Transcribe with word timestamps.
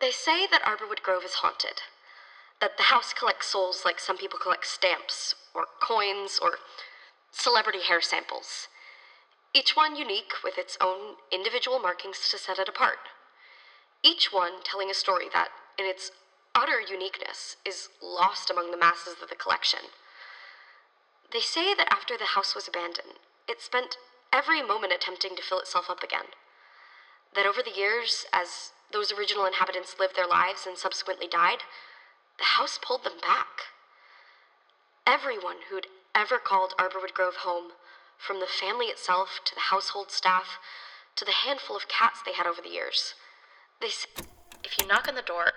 They 0.00 0.10
say 0.10 0.46
that 0.46 0.62
Arborwood 0.62 1.02
Grove 1.02 1.24
is 1.24 1.34
haunted. 1.34 1.82
That 2.60 2.76
the 2.76 2.84
house 2.84 3.12
collects 3.12 3.48
souls 3.48 3.82
like 3.84 4.00
some 4.00 4.16
people 4.16 4.38
collect 4.38 4.66
stamps, 4.66 5.34
or 5.54 5.66
coins, 5.80 6.38
or 6.40 6.58
celebrity 7.30 7.82
hair 7.82 8.00
samples. 8.00 8.68
Each 9.54 9.76
one 9.76 9.96
unique 9.96 10.32
with 10.42 10.56
its 10.56 10.78
own 10.80 11.16
individual 11.30 11.78
markings 11.78 12.28
to 12.30 12.38
set 12.38 12.58
it 12.58 12.68
apart. 12.68 12.98
Each 14.02 14.32
one 14.32 14.62
telling 14.64 14.90
a 14.90 14.94
story 14.94 15.26
that, 15.32 15.48
in 15.78 15.84
its 15.84 16.12
utter 16.54 16.80
uniqueness, 16.80 17.56
is 17.66 17.88
lost 18.02 18.50
among 18.50 18.70
the 18.70 18.78
masses 18.78 19.16
of 19.22 19.28
the 19.28 19.34
collection. 19.34 19.80
They 21.32 21.40
say 21.40 21.74
that 21.74 21.92
after 21.92 22.16
the 22.16 22.34
house 22.36 22.54
was 22.54 22.66
abandoned, 22.66 23.20
it 23.48 23.60
spent 23.60 23.98
every 24.32 24.62
moment 24.62 24.92
attempting 24.92 25.36
to 25.36 25.42
fill 25.42 25.60
itself 25.60 25.90
up 25.90 26.02
again. 26.02 26.32
That 27.34 27.46
over 27.46 27.62
the 27.62 27.76
years, 27.76 28.24
as 28.32 28.72
those 28.92 29.12
original 29.12 29.46
inhabitants 29.46 29.96
lived 29.98 30.16
their 30.16 30.26
lives 30.26 30.66
and 30.66 30.76
subsequently 30.76 31.28
died, 31.28 31.58
the 32.38 32.56
house 32.56 32.78
pulled 32.82 33.04
them 33.04 33.20
back. 33.20 33.70
Everyone 35.06 35.56
who'd 35.70 35.86
ever 36.14 36.38
called 36.38 36.74
Arborwood 36.78 37.14
Grove 37.14 37.36
home, 37.36 37.72
from 38.18 38.40
the 38.40 38.46
family 38.46 38.86
itself 38.86 39.40
to 39.46 39.54
the 39.54 39.72
household 39.72 40.10
staff 40.10 40.58
to 41.16 41.24
the 41.24 41.32
handful 41.46 41.76
of 41.76 41.88
cats 41.88 42.20
they 42.24 42.32
had 42.32 42.46
over 42.46 42.60
the 42.62 42.68
years, 42.68 43.14
they 43.80 43.88
say 43.88 44.08
if 44.62 44.76
you 44.78 44.86
knock 44.86 45.08
on 45.08 45.14
the 45.14 45.22
door, 45.22 45.52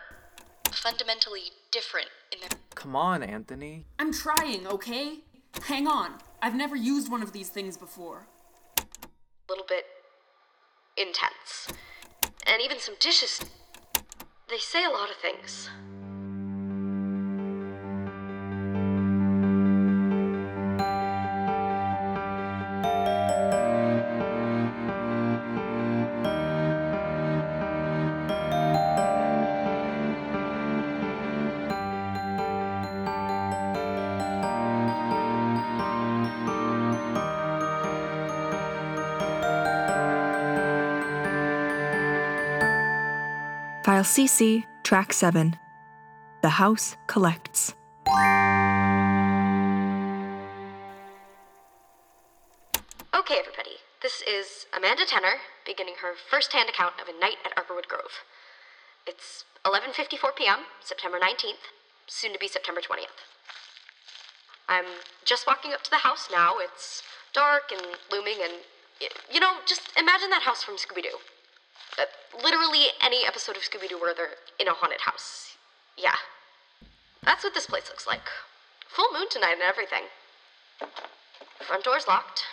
fundamentally 0.72 1.52
different 1.72 2.08
in 2.32 2.40
their 2.40 2.50
Come 2.76 2.96
on, 2.96 3.22
Anthony. 3.22 3.86
I'm 4.00 4.14
trying, 4.14 4.66
okay? 4.68 5.20
Hang 5.64 5.88
on. 5.88 6.16
I've 6.42 6.56
never 6.56 6.76
used 6.76 7.12
one 7.12 7.22
of 7.22 7.32
these 7.32 7.50
things 7.50 7.78
before. 7.78 8.28
A 8.78 8.84
little 9.50 9.66
bit 9.68 9.86
intense. 10.98 11.68
And 12.46 12.62
even 12.62 12.80
some 12.80 12.96
dishes. 13.00 13.40
They 14.50 14.58
say 14.58 14.84
a 14.84 14.90
lot 14.90 15.10
of 15.10 15.16
things. 15.18 15.70
File 43.84 44.04
CC, 44.04 44.64
Track 44.84 45.12
7. 45.12 45.58
The 46.42 46.50
House 46.50 46.96
Collects. 47.08 47.76
Okay, 53.14 53.36
everybody. 53.38 53.76
This 54.02 54.22
is 54.22 54.68
Amanda 54.72 55.04
Tenner 55.06 55.36
beginning 55.66 55.96
her 56.02 56.14
first-hand 56.16 56.70
account 56.70 56.94
of 57.02 57.10
a 57.10 57.20
night 57.20 57.36
at 57.44 57.54
Arborwood 57.58 57.90
Grove. 57.90 58.24
It's 59.06 59.44
11:54 59.66 60.34
p.m., 60.38 60.60
September 60.80 61.20
19th, 61.20 61.68
soon 62.08 62.32
to 62.32 62.40
be 62.40 62.48
September 62.48 62.80
20th. 62.80 63.20
I'm 64.70 65.04
just 65.26 65.46
walking 65.46 65.74
up 65.74 65.84
to 65.84 65.90
the 65.90 66.08
house 66.08 66.30
now. 66.32 66.54
It's 66.60 67.04
dark 67.34 67.64
and 67.74 67.98
looming 68.10 68.38
and 68.42 68.54
you 69.30 69.42
know, 69.42 69.56
just 69.66 69.92
imagine 69.98 70.30
that 70.30 70.44
house 70.44 70.64
from 70.64 70.76
Scooby-Doo. 70.76 71.18
Literally 72.44 72.88
any 73.02 73.26
episode 73.26 73.56
of 73.56 73.64
Scooby-Doo 73.64 74.00
where 74.00 74.14
they're 74.14 74.38
in 74.60 74.68
a 74.68 74.74
haunted 74.74 75.02
house. 75.02 75.56
Yeah. 75.98 76.16
That's 77.24 77.44
what 77.44 77.54
this 77.54 77.68
place 77.68 77.90
looks 77.90 78.08
like. 78.08 78.30
Full 78.88 79.12
moon 79.14 79.28
tonight 79.30 79.54
and 79.54 79.62
everything. 79.62 80.04
Front 81.60 81.84
door's 81.84 82.08
locked. 82.08 82.44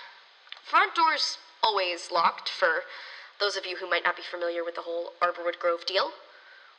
Front 0.65 0.95
door's 0.95 1.39
always 1.63 2.11
locked 2.13 2.49
for 2.49 2.83
those 3.41 3.57
of 3.57 3.67
you 3.67 3.77
who 3.77 3.89
might 3.89 4.05
not 4.05 4.17
be 4.17 4.23
familiar 4.23 4.63
with 4.65 4.75
the 4.75 4.83
whole 4.83 5.13
Arborwood 5.21 5.59
Grove 5.59 5.87
deal, 5.87 6.13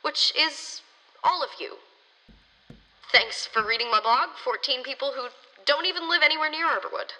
which 0.01 0.31
is 0.37 0.81
all 1.23 1.43
of 1.43 1.49
you. 1.59 1.77
Thanks 3.11 3.45
for 3.45 3.65
reading 3.65 3.91
my 3.91 3.99
blog, 3.99 4.29
14 4.41 4.83
people 4.83 5.13
who 5.15 5.27
don't 5.65 5.85
even 5.85 6.07
live 6.09 6.21
anywhere 6.23 6.49
near 6.49 6.65
Arborwood. 6.65 7.11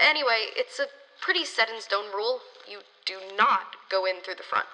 Anyway, 0.00 0.46
it's 0.56 0.78
a 0.78 0.86
pretty 1.20 1.44
set 1.44 1.68
in 1.68 1.80
stone 1.80 2.06
rule. 2.14 2.40
You 2.68 2.80
do 3.06 3.18
not 3.36 3.76
go 3.90 4.04
in 4.04 4.20
through 4.20 4.34
the 4.34 4.42
front. 4.42 4.66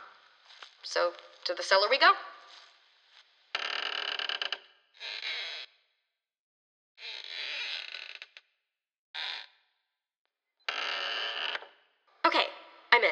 So, 0.82 1.12
to 1.44 1.54
the 1.54 1.62
cellar 1.62 1.88
we 1.88 1.98
go. 1.98 2.12
Okay, 12.26 12.46
I'm 12.92 13.02
in. 13.02 13.10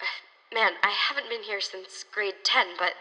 Uh, 0.00 0.54
Man, 0.54 0.72
I 0.82 0.90
haven't 0.90 1.28
been 1.28 1.42
here 1.42 1.60
since 1.60 2.04
grade 2.12 2.44
10, 2.44 2.68
but. 2.78 2.94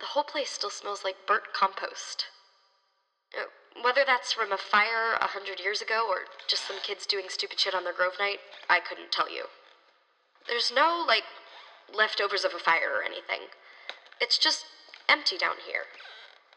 The 0.00 0.06
whole 0.06 0.24
place 0.24 0.50
still 0.50 0.70
smells 0.70 1.04
like 1.04 1.26
burnt 1.26 1.52
compost. 1.52 2.26
Whether 3.82 4.04
that's 4.06 4.32
from 4.32 4.52
a 4.52 4.56
fire 4.56 5.14
a 5.20 5.26
hundred 5.28 5.60
years 5.60 5.82
ago 5.82 6.06
or 6.08 6.30
just 6.48 6.66
some 6.66 6.76
kids 6.82 7.06
doing 7.06 7.26
stupid 7.28 7.58
shit 7.58 7.74
on 7.74 7.84
their 7.84 7.92
grove 7.92 8.14
night, 8.18 8.38
I 8.68 8.80
couldn't 8.80 9.10
tell 9.10 9.32
you. 9.32 9.46
There's 10.46 10.72
no, 10.74 11.04
like, 11.06 11.24
leftovers 11.92 12.44
of 12.44 12.52
a 12.54 12.58
fire 12.58 12.90
or 12.98 13.02
anything. 13.02 13.48
It's 14.20 14.38
just 14.38 14.66
empty 15.08 15.36
down 15.36 15.56
here. 15.66 15.84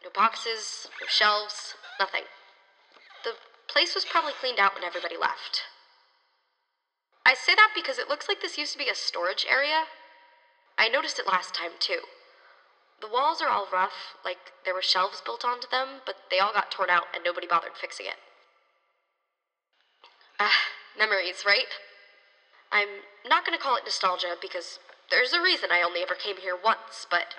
No 0.04 0.10
boxes, 0.14 0.88
no 1.02 1.08
shelves, 1.08 1.76
nothing. 2.00 2.24
The 3.24 3.32
place 3.68 3.96
was 3.96 4.06
probably 4.06 4.34
cleaned 4.40 4.60
out 4.60 4.76
when 4.76 4.84
everybody 4.84 5.18
left. 5.18 5.64
I 7.26 7.34
say 7.34 7.56
that 7.56 7.72
because 7.76 7.98
it 7.98 8.08
looks 8.08 8.28
like 8.30 8.42
this 8.42 8.58
used 8.58 8.74
to 8.74 8.78
be 8.80 8.90
a 8.90 8.96
storage 8.96 9.46
area. 9.50 9.84
I 10.78 10.88
noticed 10.88 11.20
it 11.20 11.28
last 11.28 11.54
time, 11.54 11.72
too. 11.80 12.02
The 13.02 13.08
walls 13.08 13.42
are 13.42 13.50
all 13.50 13.68
rough, 13.72 14.18
like 14.26 14.54
there 14.66 14.74
were 14.74 14.82
shelves 14.82 15.22
built 15.22 15.46
onto 15.46 15.70
them, 15.70 16.02
but 16.06 16.16
they 16.32 16.40
all 16.40 16.54
got 16.54 16.72
torn 16.72 16.90
out 16.90 17.06
and 17.14 17.24
nobody 17.24 17.48
bothered 17.48 17.78
fixing 17.80 18.08
it. 18.08 18.18
Ah, 20.40 20.70
memories, 20.98 21.44
right? 21.46 21.68
I'm 22.72 23.06
not 23.26 23.46
gonna 23.46 23.58
call 23.58 23.76
it 23.76 23.86
nostalgia 23.86 24.36
because 24.42 24.80
there's 25.10 25.34
a 25.34 25.42
reason 25.42 25.70
I 25.72 25.82
only 25.82 26.02
ever 26.02 26.16
came 26.16 26.38
here 26.38 26.58
once, 26.58 27.08
but 27.10 27.36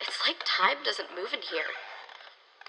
it's 0.00 0.18
like 0.26 0.42
time 0.44 0.78
doesn't 0.84 1.14
move 1.14 1.32
in 1.34 1.42
here. 1.42 1.74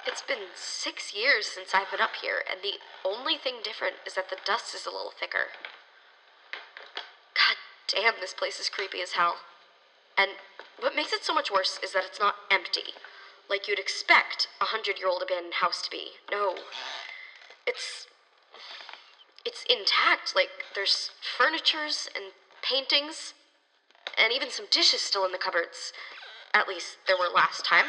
It's 0.05 0.21
been 0.21 0.51
six 0.55 1.15
years 1.15 1.47
since 1.47 1.73
I've 1.73 1.89
been 1.89 2.01
up 2.01 2.17
here, 2.21 2.43
and 2.49 2.59
the 2.61 2.79
only 3.07 3.37
thing 3.37 3.63
different 3.63 3.95
is 4.05 4.15
that 4.15 4.29
the 4.29 4.37
dust 4.45 4.75
is 4.75 4.85
a 4.85 4.91
little 4.91 5.13
thicker. 5.17 5.47
God 7.33 7.55
damn, 7.87 8.19
this 8.19 8.33
place 8.33 8.59
is 8.59 8.67
creepy 8.67 9.01
as 9.01 9.13
hell. 9.13 9.37
And 10.17 10.31
what 10.79 10.95
makes 10.95 11.13
it 11.13 11.23
so 11.23 11.33
much 11.33 11.51
worse 11.51 11.79
is 11.83 11.93
that 11.93 12.03
it's 12.05 12.19
not 12.19 12.35
empty, 12.51 12.93
like 13.49 13.67
you'd 13.67 13.79
expect 13.79 14.47
a 14.61 14.65
hundred 14.65 14.99
year 14.99 15.07
old 15.07 15.21
abandoned 15.21 15.55
house 15.55 15.81
to 15.83 15.91
be. 15.91 16.11
No. 16.31 16.55
It's. 17.65 18.07
It's 19.45 19.63
intact. 19.69 20.35
Like, 20.35 20.49
there's 20.73 21.11
furnitures 21.37 22.07
and 22.15 22.31
paintings, 22.61 23.33
and 24.17 24.31
even 24.31 24.49
some 24.49 24.67
dishes 24.71 25.01
still 25.01 25.25
in 25.25 25.33
the 25.33 25.37
cupboards. 25.37 25.91
At 26.53 26.67
least 26.67 26.97
there 27.07 27.17
were 27.17 27.27
last 27.33 27.65
time. 27.65 27.87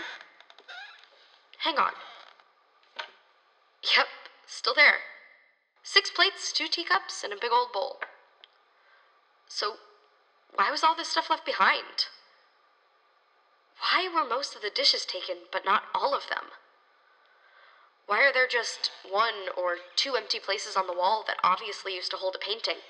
Hang 1.59 1.79
on. 1.79 1.93
Yep, 3.97 4.07
still 4.47 4.75
there. 4.75 4.99
Six 5.83 6.11
plates, 6.11 6.53
two 6.53 6.67
teacups, 6.67 7.23
and 7.23 7.33
a 7.33 7.37
big 7.41 7.53
old 7.53 7.73
bowl. 7.73 8.01
So, 9.49 9.75
why 10.55 10.71
was 10.71 10.83
all 10.83 10.97
this 10.97 11.09
stuff 11.09 11.31
left 11.31 11.47
behind? 11.47 12.09
Why 13.81 14.09
were 14.13 14.29
most 14.29 14.55
of 14.55 14.63
the 14.63 14.71
dishes 14.71 15.05
taken, 15.05 15.49
but 15.53 15.65
not 15.65 15.85
all 15.95 16.15
of 16.15 16.29
them? 16.29 16.53
Why 18.07 18.23
are 18.23 18.33
there 18.33 18.47
just 18.47 18.91
one 19.09 19.49
or 19.57 19.77
two 19.97 20.15
empty 20.17 20.39
places 20.39 20.77
on 20.77 20.87
the 20.87 20.93
wall 20.93 21.25
that 21.27 21.39
obviously 21.43 21.95
used 21.95 22.11
to 22.11 22.19
hold 22.19 22.35
a 22.35 22.39
painting? 22.39 22.85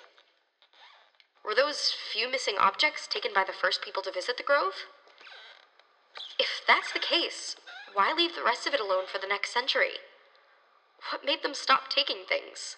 Were 1.44 1.54
those 1.54 1.92
few 2.12 2.28
missing 2.28 2.56
objects 2.58 3.06
taken 3.06 3.32
by 3.34 3.44
the 3.44 3.52
first 3.52 3.82
people 3.82 4.02
to 4.02 4.12
visit 4.12 4.36
the 4.36 4.42
grove? 4.42 4.86
If 6.38 6.62
that's 6.66 6.92
the 6.92 6.98
case, 6.98 7.54
why 7.92 8.12
leave 8.12 8.34
the 8.34 8.42
rest 8.42 8.66
of 8.66 8.74
it 8.74 8.80
alone 8.80 9.04
for 9.06 9.18
the 9.18 9.28
next 9.28 9.52
century? 9.52 10.00
What 11.12 11.24
made 11.24 11.42
them 11.42 11.54
stop 11.54 11.90
taking 11.90 12.24
things? 12.28 12.76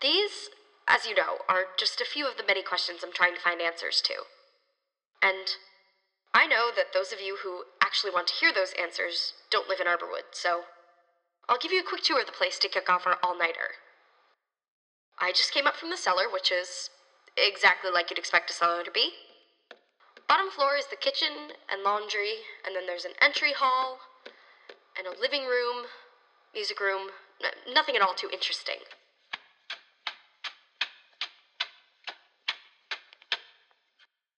These, 0.00 0.50
as 0.86 1.06
you 1.06 1.14
know, 1.14 1.38
are 1.48 1.64
just 1.78 2.00
a 2.00 2.04
few 2.04 2.28
of 2.28 2.36
the 2.36 2.46
many 2.46 2.62
questions 2.62 3.00
I'm 3.02 3.12
trying 3.12 3.34
to 3.34 3.40
find 3.40 3.60
answers 3.60 4.00
to. 4.02 4.14
And 5.22 5.56
I 6.34 6.46
know 6.46 6.70
that 6.74 6.92
those 6.94 7.12
of 7.12 7.20
you 7.20 7.38
who 7.42 7.64
actually 7.82 8.12
want 8.12 8.26
to 8.28 8.34
hear 8.34 8.52
those 8.52 8.72
answers 8.80 9.34
don't 9.50 9.68
live 9.68 9.80
in 9.80 9.86
Arborwood, 9.86 10.32
so 10.32 10.62
I'll 11.48 11.58
give 11.58 11.72
you 11.72 11.80
a 11.80 11.88
quick 11.88 12.02
tour 12.02 12.20
of 12.20 12.26
the 12.26 12.32
place 12.32 12.58
to 12.60 12.68
kick 12.68 12.88
off 12.88 13.06
our 13.06 13.18
all 13.22 13.38
nighter. 13.38 13.76
I 15.20 15.32
just 15.32 15.52
came 15.52 15.66
up 15.66 15.76
from 15.76 15.90
the 15.90 15.96
cellar, 15.96 16.24
which 16.32 16.50
is 16.50 16.90
exactly 17.36 17.90
like 17.90 18.10
you'd 18.10 18.18
expect 18.18 18.50
a 18.50 18.54
cellar 18.54 18.82
to 18.82 18.90
be 18.90 19.12
bottom 20.32 20.50
floor 20.50 20.76
is 20.76 20.86
the 20.86 20.96
kitchen 20.96 21.52
and 21.70 21.82
laundry, 21.82 22.36
and 22.64 22.74
then 22.74 22.86
there's 22.86 23.04
an 23.04 23.12
entry 23.20 23.52
hall 23.52 23.98
and 24.96 25.06
a 25.06 25.20
living 25.20 25.42
room, 25.42 25.84
music 26.54 26.80
room, 26.80 27.10
n- 27.44 27.74
nothing 27.74 27.96
at 27.96 28.00
all 28.00 28.14
too 28.14 28.30
interesting. 28.32 28.76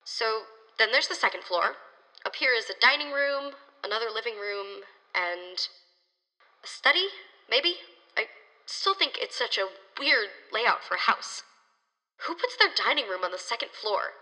So 0.05 0.43
then 0.81 0.90
there's 0.90 1.06
the 1.06 1.14
second 1.14 1.44
floor. 1.44 1.76
Up 2.25 2.37
here 2.37 2.53
is 2.56 2.71
a 2.71 2.81
dining 2.81 3.12
room, 3.12 3.53
another 3.85 4.06
living 4.12 4.35
room, 4.35 4.82
and 5.15 5.69
a 6.65 6.67
study, 6.67 7.09
maybe? 7.50 7.76
I 8.17 8.26
still 8.67 8.94
think 8.94 9.19
it's 9.19 9.37
such 9.37 9.59
a 9.59 9.69
weird 10.00 10.29
layout 10.53 10.82
for 10.82 10.94
a 10.94 11.00
house. 11.00 11.43
Who 12.26 12.35
puts 12.35 12.56
their 12.56 12.73
dining 12.75 13.09
room 13.09 13.25
on 13.25 13.32
the 13.32 13.38
second 13.38 13.71
floor? 13.73 14.17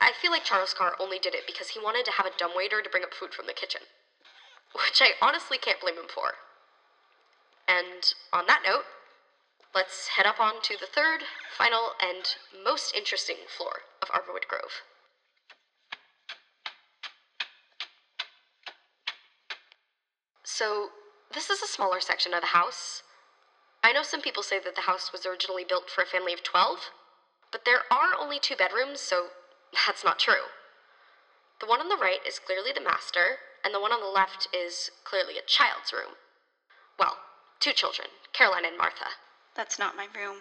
I 0.00 0.12
feel 0.12 0.30
like 0.30 0.44
Charles 0.44 0.74
Carr 0.74 0.94
only 1.00 1.18
did 1.18 1.34
it 1.34 1.46
because 1.46 1.70
he 1.70 1.80
wanted 1.80 2.04
to 2.04 2.12
have 2.12 2.26
a 2.26 2.36
dumbwaiter 2.36 2.82
to 2.82 2.90
bring 2.90 3.04
up 3.04 3.14
food 3.14 3.32
from 3.32 3.46
the 3.46 3.52
kitchen. 3.52 3.82
Which 4.72 5.00
I 5.00 5.12
honestly 5.20 5.58
can't 5.58 5.80
blame 5.80 5.96
him 5.96 6.08
for. 6.12 6.34
And 7.66 8.12
on 8.32 8.46
that 8.46 8.62
note, 8.64 8.84
let's 9.74 10.08
head 10.16 10.26
up 10.26 10.40
on 10.40 10.60
to 10.62 10.76
the 10.78 10.86
third, 10.86 11.22
final, 11.56 11.92
and 12.00 12.36
most 12.64 12.94
interesting 12.94 13.36
floor 13.48 13.88
of 14.02 14.08
Arborwood 14.08 14.48
Grove. 14.48 14.84
So, 20.52 20.88
this 21.32 21.48
is 21.48 21.62
a 21.62 21.66
smaller 21.66 22.00
section 22.00 22.34
of 22.34 22.40
the 22.40 22.48
house. 22.48 23.02
I 23.84 23.92
know 23.92 24.02
some 24.02 24.20
people 24.20 24.42
say 24.42 24.58
that 24.58 24.74
the 24.74 24.82
house 24.82 25.12
was 25.12 25.24
originally 25.24 25.64
built 25.64 25.88
for 25.88 26.02
a 26.02 26.06
family 26.06 26.34
of 26.34 26.42
12, 26.42 26.90
but 27.52 27.64
there 27.64 27.82
are 27.90 28.18
only 28.18 28.38
two 28.40 28.56
bedrooms, 28.56 29.00
so 29.00 29.28
that's 29.86 30.04
not 30.04 30.18
true. 30.18 30.50
The 31.60 31.66
one 31.66 31.80
on 31.80 31.88
the 31.88 31.96
right 31.96 32.18
is 32.26 32.38
clearly 32.38 32.72
the 32.74 32.82
master, 32.82 33.38
and 33.64 33.72
the 33.72 33.80
one 33.80 33.92
on 33.92 34.00
the 34.00 34.06
left 34.06 34.48
is 34.52 34.90
clearly 35.04 35.38
a 35.38 35.46
child's 35.46 35.92
room. 35.92 36.18
Well, 36.98 37.16
two 37.60 37.72
children, 37.72 38.08
Caroline 38.32 38.64
and 38.64 38.76
Martha. 38.76 39.16
That's 39.54 39.78
not 39.78 39.96
my 39.96 40.08
room. 40.14 40.38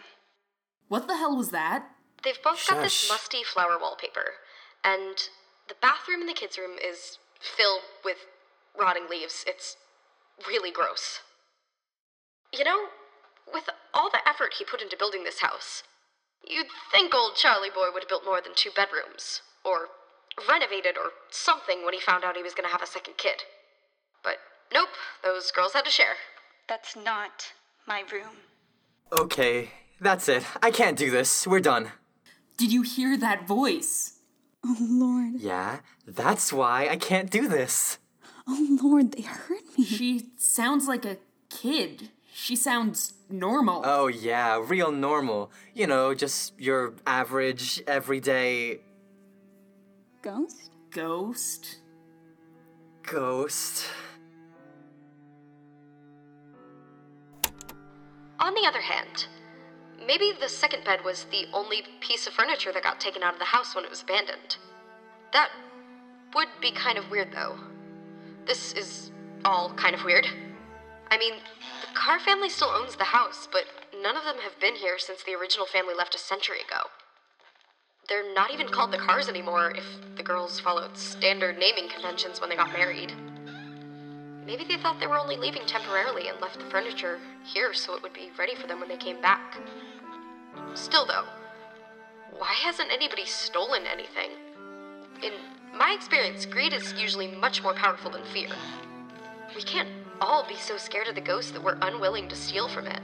What 0.88 1.08
the 1.08 1.18
hell 1.18 1.38
was 1.38 1.52
that? 1.52 1.88
They've 2.24 2.44
both 2.44 2.68
got 2.68 2.82
this 2.82 3.08
musty 3.08 3.44
flower 3.44 3.78
wallpaper, 3.80 4.34
and 4.84 5.16
the 5.68 5.76
bathroom 5.82 6.22
in 6.22 6.28
the 6.28 6.34
kids' 6.34 6.58
room 6.58 6.78
is 6.84 7.20
filled 7.40 7.84
with 8.04 8.18
rotting 8.78 9.08
leaves. 9.10 9.46
It's 9.48 9.78
really 10.48 10.72
gross. 10.72 11.20
You 12.54 12.64
know, 12.64 12.88
with 13.52 13.70
all 13.94 14.10
the 14.10 14.28
effort 14.28 14.56
he 14.58 14.66
put 14.66 14.82
into 14.82 14.98
building 14.98 15.24
this 15.24 15.42
house, 15.42 15.84
you'd 16.48 16.68
think 16.92 17.14
old 17.14 17.36
Charlie 17.36 17.70
Boy 17.70 17.90
would 17.94 18.04
have 18.04 18.10
built 18.10 18.26
more 18.26 18.42
than 18.42 18.54
two 18.56 18.72
bedrooms, 18.76 19.42
or 19.64 19.90
renovated 20.48 20.98
or 20.98 21.12
something 21.30 21.84
when 21.84 21.94
he 21.94 22.00
found 22.00 22.24
out 22.24 22.38
he 22.38 22.44
was 22.44 22.54
going 22.54 22.66
to 22.68 22.72
have 22.72 22.82
a 22.82 22.88
second 22.88 23.18
kid. 23.18 23.44
But 24.24 24.38
nope, 24.74 24.90
those 25.24 25.52
girls 25.52 25.74
had 25.74 25.86
to 25.86 25.92
share. 25.92 26.16
That's 26.68 26.96
not 26.96 27.54
my 27.88 28.04
room. 28.12 28.38
Okay, 29.12 29.72
that's 30.00 30.30
it. 30.30 30.44
I 30.62 30.72
can't 30.72 30.98
do 30.98 31.12
this. 31.12 31.48
We're 31.48 31.60
done. 31.60 31.92
Did 32.58 32.72
you 32.72 32.84
hear 32.84 33.18
that 33.18 33.48
voice? 33.48 34.20
Oh 34.66 34.76
Lord, 34.80 35.36
Yeah, 35.40 35.80
that's 36.06 36.52
why 36.52 36.88
I 36.90 36.98
can't 36.98 37.30
do 37.30 37.48
this. 37.48 37.98
Oh 38.50 38.80
Lord, 38.82 39.12
they 39.14 39.22
hurt 39.22 39.64
me. 39.78 39.86
She 39.86 40.26
sounds 40.38 40.88
like 40.88 41.06
a 41.06 41.18
kid. 41.50 42.10
She 42.34 42.56
sounds 42.56 43.14
normal. 43.30 43.82
Oh, 43.86 44.08
yeah, 44.08 44.62
real 44.66 44.92
normal. 44.92 45.52
You 45.74 45.88
know, 45.88 46.14
just 46.14 46.60
your 46.60 46.94
average, 47.06 47.82
everyday 47.86 48.80
Ghost? 50.22 50.72
Ghost? 50.92 51.80
ghost. 53.10 53.88
On 58.40 58.54
the 58.54 58.66
other 58.68 58.82
hand, 58.82 59.28
maybe 60.06 60.32
the 60.40 60.48
second 60.48 60.84
bed 60.84 61.00
was 61.04 61.26
the 61.26 61.46
only 61.54 61.84
piece 62.00 62.28
of 62.28 62.34
furniture 62.34 62.72
that 62.72 62.84
got 62.84 63.00
taken 63.00 63.24
out 63.24 63.34
of 63.34 63.40
the 63.40 63.46
house 63.46 63.76
when 63.76 63.84
it 63.84 63.90
was 63.90 64.02
abandoned. 64.02 64.58
That 65.34 65.50
would 66.36 66.48
be 66.62 66.72
kind 66.72 66.98
of 66.98 67.10
weird, 67.10 67.32
though. 67.34 67.58
This 68.50 68.74
is 68.74 69.12
all 69.46 69.72
kind 69.76 69.94
of 69.94 70.04
weird. 70.04 70.26
I 71.12 71.20
mean, 71.20 71.36
the 71.82 71.94
Carr 71.94 72.20
family 72.20 72.50
still 72.50 72.70
owns 72.70 72.96
the 72.96 73.04
house, 73.04 73.48
but 73.52 73.66
none 74.02 74.18
of 74.18 74.24
them 74.24 74.38
have 74.42 74.60
been 74.60 74.74
here 74.74 74.98
since 74.98 75.22
the 75.22 75.36
original 75.36 75.68
family 75.68 75.94
left 75.94 76.16
a 76.16 76.18
century 76.18 76.58
ago. 76.68 76.90
They're 78.08 78.34
not 78.34 78.52
even 78.52 78.68
called 78.68 78.92
the 78.92 78.98
Carrs 78.98 79.30
anymore 79.30 79.70
if 79.78 79.86
the 80.16 80.24
girls 80.24 80.60
followed 80.60 80.98
standard 80.98 81.60
naming 81.60 81.90
conventions 81.90 82.42
when 82.42 82.50
they 82.50 82.56
got 82.56 82.74
married. 82.74 83.14
Maybe 84.48 84.64
they 84.64 84.78
thought 84.78 85.00
they 85.00 85.06
were 85.06 85.20
only 85.20 85.38
leaving 85.38 85.68
temporarily 85.68 86.28
and 86.28 86.42
left 86.42 86.58
the 86.58 86.66
furniture 86.72 87.20
here 87.44 87.76
so 87.76 87.94
it 87.94 88.02
would 88.02 88.14
be 88.14 88.32
ready 88.36 88.56
for 88.56 88.66
them 88.66 88.80
when 88.80 88.90
they 88.90 88.98
came 88.98 89.22
back. 89.22 89.60
Still, 90.74 91.06
though, 91.06 91.26
why 92.36 92.54
hasn't 92.54 92.92
anybody 92.92 93.28
stolen 93.28 93.84
anything? 93.86 94.32
In 95.22 95.34
my 95.78 95.94
experience, 95.96 96.46
greed 96.46 96.74
is 96.74 96.94
usually 96.94 97.28
much 97.28 97.64
more 97.64 97.74
powerful 97.74 98.12
than 98.12 98.24
fear. 98.26 98.50
We 99.56 99.62
can't 99.64 99.90
all 100.22 100.46
be 100.48 100.56
so 100.56 100.78
scared 100.78 101.08
of 101.08 101.16
the 101.16 101.22
ghost 101.22 101.54
that 101.54 101.64
we're 101.64 101.78
unwilling 101.82 102.28
to 102.30 102.36
steal 102.36 102.68
from 102.68 102.88
it. 102.88 103.02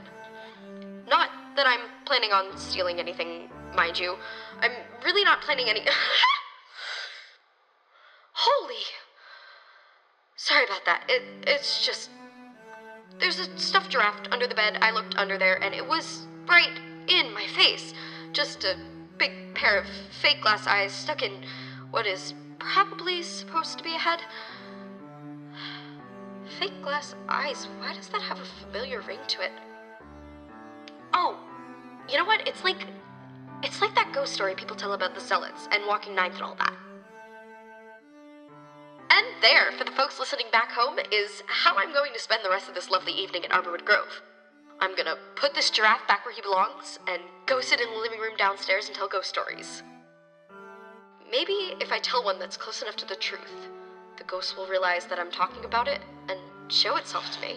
Not 1.08 1.30
that 1.56 1.66
I'm 1.66 1.80
planning 2.04 2.30
on 2.32 2.56
stealing 2.56 2.98
anything, 2.98 3.48
mind 3.74 3.98
you. 3.98 4.16
I'm 4.60 4.72
really 5.04 5.24
not 5.24 5.40
planning 5.40 5.68
any. 5.68 5.80
Holy! 8.32 8.84
Sorry 10.36 10.64
about 10.64 10.84
that. 10.84 11.04
It, 11.08 11.22
it's 11.46 11.84
just. 11.84 12.10
There's 13.18 13.38
a 13.38 13.58
stuffed 13.58 13.90
giraffe 13.90 14.28
under 14.30 14.46
the 14.46 14.54
bed. 14.54 14.78
I 14.82 14.90
looked 14.90 15.16
under 15.16 15.38
there, 15.38 15.62
and 15.62 15.74
it 15.74 15.86
was 15.86 16.26
right 16.46 16.78
in 17.08 17.32
my 17.32 17.46
face. 17.46 17.94
Just 18.32 18.64
a 18.64 18.76
big 19.16 19.54
pair 19.54 19.78
of 19.78 19.86
fake 20.20 20.42
glass 20.42 20.66
eyes 20.66 20.92
stuck 20.92 21.22
in 21.22 21.32
what 21.90 22.06
is 22.06 22.34
probably 22.72 23.22
supposed 23.22 23.78
to 23.78 23.84
be 23.84 23.94
a 23.94 23.98
head. 23.98 24.20
Fake 26.58 26.82
glass 26.82 27.14
eyes. 27.28 27.68
Why 27.78 27.92
does 27.94 28.08
that 28.08 28.22
have 28.22 28.38
a 28.38 28.64
familiar 28.64 29.00
ring 29.02 29.18
to 29.28 29.42
it? 29.42 29.52
Oh, 31.12 31.38
you 32.08 32.16
know 32.18 32.24
what? 32.24 32.46
It's 32.46 32.64
like. 32.64 32.86
It's 33.62 33.80
like 33.80 33.94
that 33.94 34.12
ghost 34.12 34.34
story 34.34 34.54
people 34.54 34.76
tell 34.76 34.92
about 34.92 35.14
the 35.14 35.20
zealots 35.20 35.66
and 35.72 35.82
walking 35.88 36.14
ninth 36.14 36.34
and 36.34 36.42
all 36.42 36.56
that. 36.56 36.74
And 39.10 39.26
there, 39.40 39.72
for 39.78 39.84
the 39.84 39.92
folks 39.92 40.18
listening 40.18 40.46
back 40.52 40.70
home, 40.70 40.98
is 41.10 41.42
how 41.46 41.74
I'm 41.76 41.92
going 41.92 42.12
to 42.12 42.20
spend 42.20 42.44
the 42.44 42.50
rest 42.50 42.68
of 42.68 42.74
this 42.74 42.90
lovely 42.90 43.12
evening 43.12 43.44
at 43.46 43.50
Arborwood 43.50 43.86
Grove. 43.86 44.20
I'm 44.78 44.94
gonna 44.94 45.16
put 45.36 45.54
this 45.54 45.70
giraffe 45.70 46.06
back 46.06 46.26
where 46.26 46.34
he 46.34 46.42
belongs 46.42 46.98
and 47.08 47.22
go 47.46 47.62
sit 47.62 47.80
in 47.80 47.88
the 47.88 47.98
living 47.98 48.20
room 48.20 48.36
downstairs 48.36 48.88
and 48.88 48.94
tell 48.94 49.08
ghost 49.08 49.30
stories. 49.30 49.82
Maybe 51.30 51.74
if 51.80 51.92
I 51.92 51.98
tell 51.98 52.24
one 52.24 52.38
that's 52.38 52.56
close 52.56 52.82
enough 52.82 52.96
to 52.96 53.06
the 53.06 53.16
truth, 53.16 53.68
the 54.16 54.24
ghost 54.24 54.56
will 54.56 54.66
realize 54.66 55.06
that 55.06 55.18
I'm 55.18 55.30
talking 55.30 55.64
about 55.64 55.88
it 55.88 56.00
and 56.28 56.38
show 56.68 56.96
itself 56.96 57.30
to 57.32 57.40
me. 57.40 57.56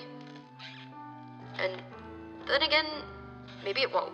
And 1.60 1.82
then 2.48 2.62
again, 2.64 2.86
maybe 3.64 3.82
it 3.82 3.94
won't. 3.94 4.14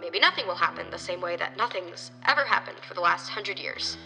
Maybe 0.00 0.20
nothing 0.20 0.46
will 0.46 0.54
happen 0.54 0.86
the 0.90 0.98
same 0.98 1.20
way 1.20 1.36
that 1.36 1.56
nothing's 1.56 2.10
ever 2.26 2.44
happened 2.44 2.78
for 2.86 2.94
the 2.94 3.00
last 3.00 3.28
hundred 3.28 3.58
years. 3.58 3.96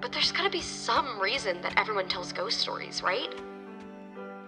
But 0.00 0.12
there's 0.12 0.32
gotta 0.32 0.50
be 0.50 0.60
some 0.60 1.18
reason 1.18 1.62
that 1.62 1.78
everyone 1.78 2.08
tells 2.08 2.32
ghost 2.32 2.60
stories, 2.60 3.02
right? 3.02 3.34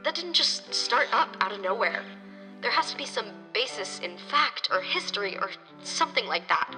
That 0.04 0.14
didn't 0.14 0.34
just 0.34 0.72
start 0.72 1.08
up 1.12 1.36
out 1.40 1.52
of 1.52 1.60
nowhere. 1.60 2.02
There 2.60 2.70
has 2.70 2.90
to 2.90 2.96
be 2.96 3.06
some 3.06 3.26
basis 3.52 3.98
in 4.00 4.16
fact 4.30 4.68
or 4.70 4.82
history 4.82 5.36
or 5.38 5.50
something 5.82 6.26
like 6.26 6.46
that. 6.48 6.74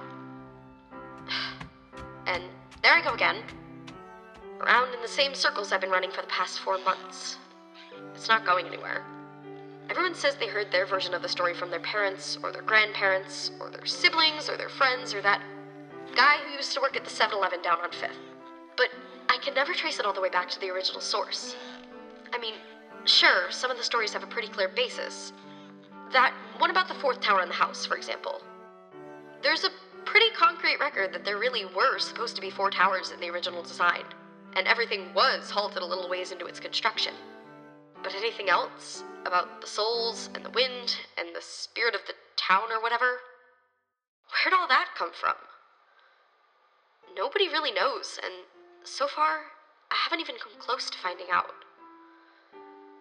And 2.25 2.43
there 2.83 2.93
I 2.93 3.01
go 3.01 3.13
again. 3.13 3.43
Around 4.61 4.93
in 4.93 5.01
the 5.01 5.07
same 5.07 5.33
circles 5.33 5.71
I've 5.71 5.81
been 5.81 5.89
running 5.89 6.11
for 6.11 6.21
the 6.21 6.27
past 6.27 6.59
four 6.59 6.77
months. 6.79 7.37
It's 8.13 8.27
not 8.27 8.45
going 8.45 8.65
anywhere. 8.65 9.03
Everyone 9.89 10.13
says 10.13 10.35
they 10.35 10.47
heard 10.47 10.71
their 10.71 10.85
version 10.85 11.13
of 11.13 11.21
the 11.21 11.29
story 11.29 11.55
from 11.55 11.71
their 11.71 11.79
parents, 11.79 12.37
or 12.43 12.51
their 12.51 12.61
grandparents, 12.61 13.51
or 13.59 13.71
their 13.71 13.85
siblings, 13.85 14.47
or 14.47 14.55
their 14.55 14.69
friends, 14.69 15.13
or 15.13 15.21
that 15.21 15.41
guy 16.15 16.37
who 16.45 16.53
used 16.53 16.73
to 16.73 16.81
work 16.81 16.95
at 16.95 17.03
the 17.03 17.09
7 17.09 17.35
Eleven 17.35 17.61
down 17.61 17.79
on 17.79 17.89
5th. 17.89 18.11
But 18.77 18.89
I 19.29 19.37
can 19.37 19.53
never 19.53 19.73
trace 19.73 19.99
it 19.99 20.05
all 20.05 20.13
the 20.13 20.21
way 20.21 20.29
back 20.29 20.49
to 20.49 20.59
the 20.59 20.69
original 20.69 21.01
source. 21.01 21.55
I 22.33 22.37
mean, 22.37 22.53
sure, 23.05 23.49
some 23.49 23.71
of 23.71 23.77
the 23.77 23.83
stories 23.83 24.13
have 24.13 24.23
a 24.23 24.27
pretty 24.27 24.47
clear 24.47 24.69
basis. 24.69 25.33
That 26.11 26.33
one 26.57 26.69
about 26.69 26.87
the 26.87 26.95
fourth 26.95 27.21
tower 27.21 27.41
in 27.41 27.47
the 27.47 27.55
house, 27.55 27.85
for 27.85 27.95
example. 27.95 28.41
There's 29.41 29.63
a 29.63 29.69
pretty 30.09 30.31
concrete 30.35 30.79
record 30.79 31.13
that 31.13 31.23
there 31.23 31.37
really 31.37 31.65
were 31.65 31.99
supposed 31.99 32.35
to 32.35 32.41
be 32.41 32.49
four 32.49 32.71
towers 32.71 33.11
in 33.11 33.19
the 33.19 33.29
original 33.29 33.61
design, 33.61 34.03
and 34.55 34.67
everything 34.67 35.13
was 35.13 35.51
halted 35.51 35.83
a 35.83 35.85
little 35.85 36.09
ways 36.09 36.31
into 36.31 36.47
its 36.47 36.59
construction. 36.59 37.13
But 38.01 38.15
anything 38.15 38.49
else 38.49 39.03
about 39.25 39.61
the 39.61 39.67
souls 39.67 40.29
and 40.33 40.43
the 40.43 40.49
wind 40.49 40.95
and 41.17 41.35
the 41.35 41.41
spirit 41.41 41.93
of 41.93 42.01
the 42.07 42.13
town 42.37 42.71
or 42.71 42.81
whatever? 42.81 43.19
Where'd 44.33 44.59
all 44.59 44.67
that 44.67 44.87
come 44.97 45.11
from? 45.13 45.35
nobody 47.15 47.47
really 47.49 47.71
knows, 47.71 48.19
and 48.23 48.33
so 48.83 49.07
far, 49.07 49.39
I 49.91 49.95
haven't 50.03 50.21
even 50.21 50.35
come 50.41 50.53
close 50.59 50.89
to 50.89 50.97
finding 50.97 51.27
out. 51.31 51.51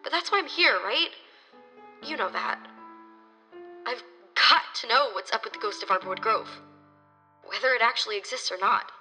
But 0.03 0.13
that's 0.13 0.33
why 0.33 0.39
I'm 0.39 0.49
here, 0.49 0.79
right? 0.85 1.11
You 2.05 2.17
know 2.17 2.31
that. 2.31 2.59
I've 3.87 4.03
got 4.35 4.63
to 4.81 4.89
know 4.89 5.11
what's 5.13 5.33
up 5.33 5.45
with 5.45 5.53
the 5.53 5.59
ghost 5.61 5.83
of 5.83 5.89
Arborwood 5.89 6.21
Grove, 6.21 6.49
whether 7.49 7.75
it 7.75 7.83
actually 7.83 8.17
exists 8.17 8.53
or 8.53 8.59
not. 8.59 8.93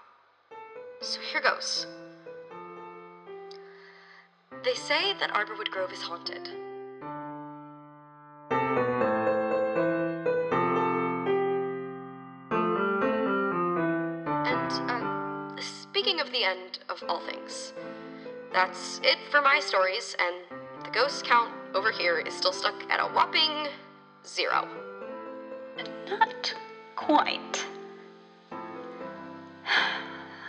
So 1.01 1.20
here 1.32 1.42
goes. 1.42 1.86
They 4.63 4.74
say 4.74 5.13
that 5.20 5.32
Arborwood 5.32 5.70
Grove 5.70 5.92
is 5.92 6.01
haunted. 6.01 6.50
And, 14.46 14.72
uh, 14.89 15.62
speaking 15.62 16.20
of 16.20 16.32
the 16.32 16.44
end 16.44 16.80
of 16.89 17.04
all 17.08 17.20
things, 17.20 17.74
that's 18.54 19.00
it 19.04 19.18
for 19.30 19.42
my 19.42 19.60
stories, 19.60 20.16
and 20.20 20.36
the 20.84 20.89
ghost 20.92 21.25
count 21.25 21.54
over 21.75 21.92
here 21.92 22.20
is 22.20 22.34
still 22.34 22.54
stuck 22.54 22.75
at 22.89 23.00
a 23.00 23.06
whopping 23.13 23.68
zero. 24.25 24.68
Not 26.10 26.56
quite. 26.96 27.66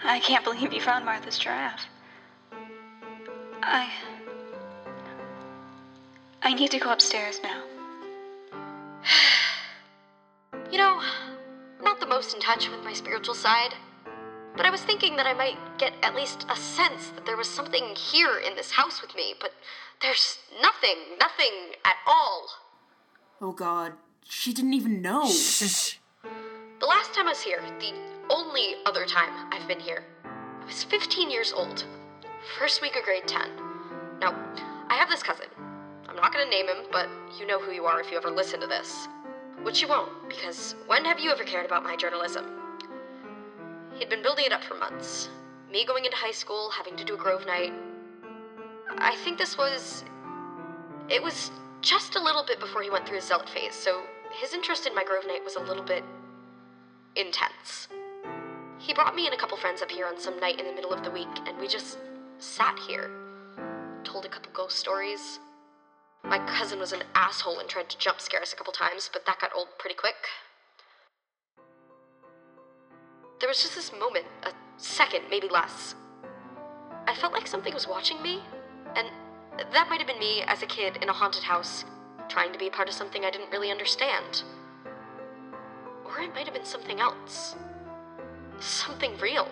I 0.04 0.20
can't 0.20 0.44
believe 0.44 0.72
you 0.72 0.80
found 0.80 1.04
Martha's 1.04 1.38
giraffe. 1.38 1.86
I. 3.62 3.90
I 6.42 6.54
need 6.54 6.70
to 6.70 6.78
go 6.78 6.90
upstairs 6.90 7.40
now. 7.42 7.62
You 10.70 10.76
know, 10.76 11.00
not 11.82 11.98
the 11.98 12.06
most 12.06 12.34
in 12.34 12.40
touch 12.40 12.68
with 12.68 12.84
my 12.84 12.92
spiritual 12.92 13.34
side, 13.34 13.72
but 14.54 14.66
I 14.66 14.70
was 14.70 14.82
thinking 14.82 15.16
that 15.16 15.26
I 15.26 15.32
might 15.32 15.56
get 15.78 15.94
at 16.02 16.14
least 16.14 16.44
a 16.50 16.56
sense 16.56 17.08
that 17.14 17.24
there 17.24 17.38
was 17.38 17.48
something 17.48 17.94
here 17.94 18.38
in 18.46 18.54
this 18.54 18.72
house 18.72 19.00
with 19.00 19.14
me, 19.14 19.32
but 19.40 19.52
there's 20.02 20.36
nothing, 20.60 20.96
nothing 21.18 21.52
at 21.86 21.96
all. 22.06 22.48
Oh 23.40 23.52
god, 23.52 23.94
she 24.28 24.52
didn't 24.52 24.74
even 24.74 25.00
know. 25.00 25.30
Shh. 25.30 25.96
The 26.80 26.86
last 26.86 27.14
time 27.14 27.26
I 27.26 27.30
was 27.30 27.40
here, 27.40 27.62
the 27.80 27.94
only 28.30 28.76
other 28.86 29.06
time 29.06 29.30
I've 29.52 29.66
been 29.68 29.80
here, 29.80 30.04
I 30.24 30.64
was 30.66 30.84
15 30.84 31.30
years 31.30 31.52
old. 31.52 31.84
First 32.58 32.82
week 32.82 32.96
of 32.96 33.04
grade 33.04 33.26
10. 33.26 33.50
Now, 34.20 34.34
I 34.88 34.94
have 34.94 35.08
this 35.08 35.22
cousin. 35.22 35.46
I'm 36.08 36.16
not 36.16 36.32
gonna 36.32 36.50
name 36.50 36.66
him, 36.66 36.84
but 36.90 37.08
you 37.38 37.46
know 37.46 37.60
who 37.60 37.72
you 37.72 37.84
are 37.84 38.00
if 38.00 38.10
you 38.10 38.16
ever 38.16 38.30
listen 38.30 38.60
to 38.60 38.66
this. 38.66 39.08
Which 39.62 39.80
you 39.80 39.88
won't, 39.88 40.28
because 40.28 40.74
when 40.86 41.04
have 41.04 41.20
you 41.20 41.30
ever 41.30 41.44
cared 41.44 41.66
about 41.66 41.84
my 41.84 41.96
journalism? 41.96 42.46
He'd 43.94 44.08
been 44.08 44.22
building 44.22 44.44
it 44.44 44.52
up 44.52 44.62
for 44.62 44.74
months. 44.74 45.28
Me 45.70 45.84
going 45.84 46.04
into 46.04 46.16
high 46.16 46.32
school, 46.32 46.70
having 46.70 46.96
to 46.96 47.04
do 47.04 47.14
a 47.14 47.16
Grove 47.18 47.44
night. 47.46 47.72
I 48.98 49.16
think 49.16 49.38
this 49.38 49.58
was. 49.58 50.04
It 51.08 51.22
was 51.22 51.50
just 51.80 52.16
a 52.16 52.22
little 52.22 52.44
bit 52.44 52.60
before 52.60 52.82
he 52.82 52.90
went 52.90 53.06
through 53.06 53.16
his 53.16 53.24
zealot 53.24 53.48
phase, 53.48 53.74
so 53.74 54.02
his 54.40 54.54
interest 54.54 54.86
in 54.86 54.94
my 54.94 55.04
Grove 55.04 55.26
night 55.26 55.44
was 55.44 55.56
a 55.56 55.60
little 55.60 55.84
bit 55.84 56.04
intense. 57.16 57.88
He 58.78 58.94
brought 58.94 59.16
me 59.16 59.26
and 59.26 59.34
a 59.34 59.38
couple 59.38 59.56
friends 59.56 59.82
up 59.82 59.90
here 59.90 60.06
on 60.06 60.18
some 60.18 60.38
night 60.38 60.60
in 60.60 60.66
the 60.66 60.72
middle 60.72 60.92
of 60.92 61.02
the 61.02 61.10
week, 61.10 61.26
and 61.46 61.58
we 61.58 61.66
just 61.66 61.98
sat 62.38 62.78
here. 62.88 63.10
Told 64.04 64.24
a 64.24 64.28
couple 64.28 64.52
ghost 64.52 64.76
stories. 64.76 65.40
My 66.24 66.38
cousin 66.46 66.78
was 66.78 66.92
an 66.92 67.02
asshole 67.14 67.58
and 67.58 67.68
tried 67.68 67.88
to 67.90 67.98
jump 67.98 68.20
scare 68.20 68.40
us 68.40 68.52
a 68.52 68.56
couple 68.56 68.72
times, 68.72 69.10
but 69.12 69.26
that 69.26 69.40
got 69.40 69.50
old 69.54 69.68
pretty 69.78 69.96
quick. 69.96 70.14
There 73.40 73.48
was 73.48 73.62
just 73.62 73.74
this 73.74 73.92
moment, 73.92 74.26
a 74.44 74.50
second, 74.76 75.24
maybe 75.30 75.48
less. 75.48 75.94
I 77.06 77.14
felt 77.14 77.32
like 77.32 77.46
something 77.46 77.74
was 77.74 77.88
watching 77.88 78.20
me, 78.22 78.42
and 78.94 79.08
that 79.72 79.88
might 79.88 79.98
have 79.98 80.06
been 80.06 80.18
me 80.18 80.42
as 80.46 80.62
a 80.62 80.66
kid 80.66 80.98
in 81.02 81.08
a 81.08 81.12
haunted 81.12 81.42
house, 81.42 81.84
trying 82.28 82.52
to 82.52 82.58
be 82.58 82.68
a 82.68 82.70
part 82.70 82.88
of 82.88 82.94
something 82.94 83.24
I 83.24 83.30
didn't 83.30 83.50
really 83.50 83.70
understand. 83.70 84.42
Or 86.04 86.20
it 86.20 86.34
might 86.34 86.44
have 86.44 86.54
been 86.54 86.64
something 86.64 87.00
else. 87.00 87.54
Something 88.60 89.16
real. 89.18 89.48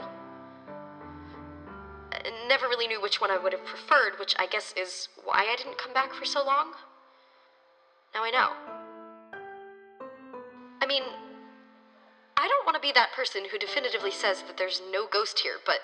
I 2.12 2.48
never 2.48 2.66
really 2.66 2.88
knew 2.88 3.00
which 3.00 3.20
one 3.20 3.30
I 3.30 3.38
would 3.38 3.52
have 3.52 3.64
preferred, 3.64 4.18
which 4.18 4.34
I 4.38 4.46
guess 4.46 4.74
is 4.76 5.08
why 5.24 5.46
I 5.48 5.56
didn't 5.56 5.78
come 5.78 5.92
back 5.92 6.12
for 6.12 6.24
so 6.24 6.44
long. 6.44 6.72
Now 8.14 8.24
I 8.24 8.30
know. 8.30 8.50
I 10.80 10.86
mean, 10.86 11.02
I 12.36 12.48
don't 12.48 12.66
want 12.66 12.74
to 12.74 12.80
be 12.80 12.92
that 12.92 13.12
person 13.12 13.44
who 13.50 13.58
definitively 13.58 14.10
says 14.10 14.42
that 14.42 14.56
there's 14.56 14.82
no 14.90 15.06
ghost 15.06 15.40
here, 15.40 15.56
but 15.64 15.80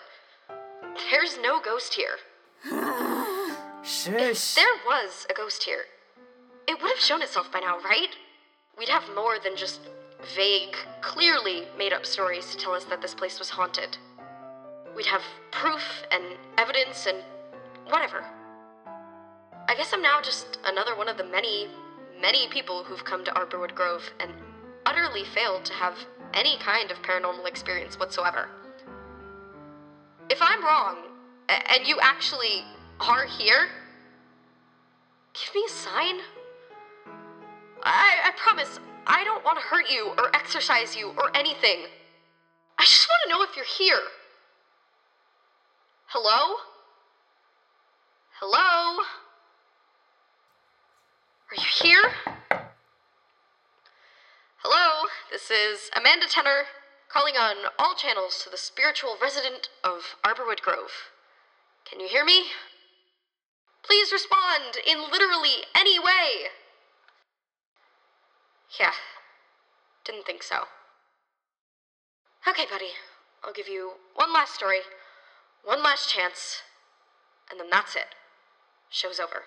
there's 1.11 1.39
no 1.39 1.61
ghost 1.61 1.95
here. 1.95 2.19
If 3.85 4.55
there 4.55 4.79
was 4.87 5.27
a 5.29 5.35
ghost 5.35 5.65
here, 5.65 5.87
it 6.69 6.81
would 6.81 6.89
have 6.89 7.01
shown 7.01 7.21
itself 7.21 7.51
by 7.51 7.59
now, 7.59 7.81
right? 7.81 8.11
We'd 8.79 8.89
have 8.89 9.03
more 9.13 9.39
than 9.43 9.57
just 9.57 9.81
vague, 10.35 10.77
clearly 11.01 11.65
made 11.77 11.93
up 11.93 12.07
stories 12.07 12.51
to 12.51 12.57
tell 12.57 12.73
us 12.73 12.85
that 12.85 13.03
this 13.03 13.15
place 13.15 13.39
was 13.39 13.51
haunted. 13.51 13.97
We'd 14.97 15.07
have 15.07 15.23
proof 15.51 16.05
and 16.11 16.23
evidence 16.59 17.07
and 17.07 17.19
whatever. 17.89 18.25
I 19.69 19.75
guess 19.77 19.93
I'm 19.93 20.03
now 20.03 20.21
just 20.21 20.59
another 20.65 20.97
one 20.97 21.09
of 21.09 21.17
the 21.17 21.25
many, 21.25 21.69
many 22.21 22.49
people 22.49 22.85
who've 22.85 23.05
come 23.05 23.25
to 23.25 23.31
Arborwood 23.33 23.75
Grove 23.75 24.03
and 24.21 24.33
utterly 24.87 25.25
failed 25.25 25.65
to 25.65 25.73
have 25.73 25.95
any 26.35 26.57
kind 26.59 26.91
of 26.91 26.99
paranormal 27.03 27.47
experience 27.47 27.99
whatsoever. 27.99 28.49
If 30.31 30.39
I'm 30.41 30.65
wrong, 30.65 30.97
and 31.49 31.87
you 31.87 31.99
actually 32.01 32.65
are 33.01 33.27
here, 33.27 33.69
give 35.35 35.55
me 35.55 35.65
a 35.67 35.71
sign. 35.71 36.17
I, 37.83 38.21
I 38.25 38.31
promise, 38.37 38.79
I 39.07 39.25
don't 39.25 39.45
want 39.45 39.59
to 39.59 39.65
hurt 39.65 39.91
you 39.91 40.13
or 40.19 40.35
exercise 40.35 40.97
you 40.97 41.09
or 41.17 41.37
anything. 41.37 41.87
I 42.79 42.85
just 42.85 43.09
want 43.09 43.21
to 43.25 43.31
know 43.31 43.43
if 43.43 43.57
you're 43.57 43.65
here. 43.65 44.03
Hello? 46.07 46.57
Hello? 48.41 49.03
Are 51.51 51.57
you 51.57 51.65
here? 51.83 52.13
Hello, 54.59 55.09
this 55.31 55.51
is 55.51 55.91
Amanda 55.97 56.27
Tenner 56.29 56.65
calling 57.09 57.35
on 57.35 57.57
all 57.79 57.95
channels 57.95 58.41
to 58.45 58.51
the 58.51 58.57
spiritual 58.57 59.17
resident 59.21 59.69
of 59.85 60.17
Arborwood 60.25 60.61
Grove. 60.61 61.11
Can 61.85 62.01
you 62.01 62.09
hear 62.09 62.25
me? 62.25 62.45
Please 63.83 64.13
respond 64.13 64.77
in 64.87 65.03
literally 65.11 65.65
any 65.75 65.99
way. 65.99 66.49
Yeah, 68.81 68.93
didn't 70.05 70.25
think 70.25 70.43
so. 70.43 70.65
Okay, 72.49 72.65
buddy, 72.71 72.93
I'll 73.45 73.53
give 73.53 73.69
you 73.69 73.93
one 74.15 74.33
last 74.33 74.55
story, 74.55 74.79
one 75.63 75.83
last 75.83 76.09
chance, 76.09 76.63
and 77.51 77.61
then 77.61 77.69
that's 77.71 77.95
it. 77.97 78.15
Show's 78.89 79.21
over. 79.21 79.43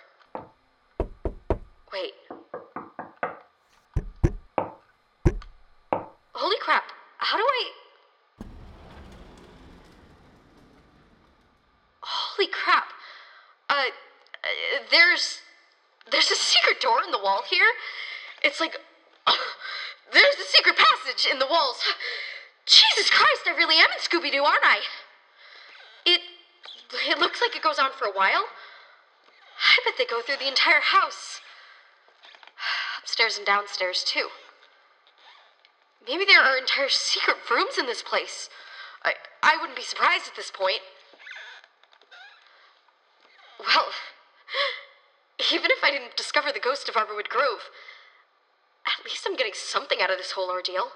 Wait. 1.91 2.13
Holy 6.33 6.57
crap, 6.59 6.83
how 7.17 7.37
do 7.37 7.43
I. 7.43 7.71
Holy 12.01 12.47
crap. 12.47 12.85
Uh, 13.69 13.73
uh, 13.73 14.47
there's. 14.91 15.39
There's 16.11 16.29
a 16.29 16.35
secret 16.35 16.79
door 16.79 16.99
in 17.03 17.11
the 17.11 17.17
wall 17.17 17.41
here. 17.49 17.65
It's 18.43 18.59
like. 18.59 18.77
In 21.23 21.39
the 21.39 21.47
walls. 21.47 21.81
Jesus 22.65 23.09
Christ, 23.09 23.43
I 23.47 23.55
really 23.55 23.77
am 23.77 23.87
in 23.93 23.99
Scooby 23.99 24.31
Doo, 24.31 24.43
aren't 24.43 24.65
I? 24.65 24.79
It. 26.05 26.21
It 27.07 27.19
looks 27.19 27.41
like 27.41 27.55
it 27.55 27.63
goes 27.63 27.79
on 27.79 27.91
for 27.91 28.05
a 28.05 28.11
while. 28.11 28.45
I 29.57 29.77
bet 29.83 29.95
they 29.97 30.05
go 30.05 30.21
through 30.21 30.37
the 30.37 30.47
entire 30.47 30.81
house. 30.81 31.41
Upstairs 32.99 33.37
and 33.37 33.45
downstairs, 33.45 34.03
too. 34.03 34.29
Maybe 36.07 36.25
there 36.25 36.41
are 36.41 36.57
entire 36.57 36.89
secret 36.89 37.37
rooms 37.49 37.77
in 37.77 37.85
this 37.85 38.03
place. 38.03 38.49
I, 39.03 39.13
I 39.41 39.57
wouldn't 39.59 39.77
be 39.77 39.83
surprised 39.83 40.27
at 40.27 40.35
this 40.35 40.51
point. 40.51 40.81
Well, 43.59 43.87
even 45.53 45.71
if 45.71 45.83
I 45.83 45.91
didn't 45.91 46.15
discover 46.17 46.51
the 46.51 46.59
ghost 46.59 46.89
of 46.89 46.95
Arborwood 46.95 47.29
Grove, 47.29 47.69
at 48.85 49.03
least 49.05 49.25
I'm 49.27 49.35
getting 49.35 49.53
something 49.55 49.99
out 50.01 50.11
of 50.11 50.17
this 50.17 50.31
whole 50.31 50.49
ordeal. 50.49 50.91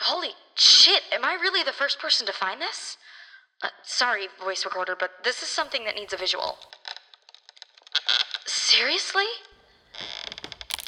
Holy 0.00 0.30
shit, 0.54 1.02
am 1.12 1.26
I 1.26 1.34
really 1.34 1.62
the 1.62 1.72
first 1.72 1.98
person 1.98 2.26
to 2.26 2.32
find 2.32 2.60
this? 2.60 2.96
Uh, 3.62 3.68
sorry, 3.82 4.28
voice 4.42 4.64
recorder, 4.64 4.96
but 4.98 5.10
this 5.24 5.42
is 5.42 5.48
something 5.48 5.84
that 5.84 5.94
needs 5.94 6.14
a 6.14 6.16
visual. 6.16 6.56
Seriously? 8.46 9.26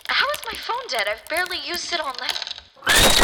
How 0.07 0.27
is 0.31 0.41
my 0.47 0.57
phone 0.57 0.89
dead? 0.89 1.07
I've 1.09 1.29
barely 1.29 1.59
used 1.63 1.93
it 1.93 2.01
all 2.01 2.15
night. 2.21 3.22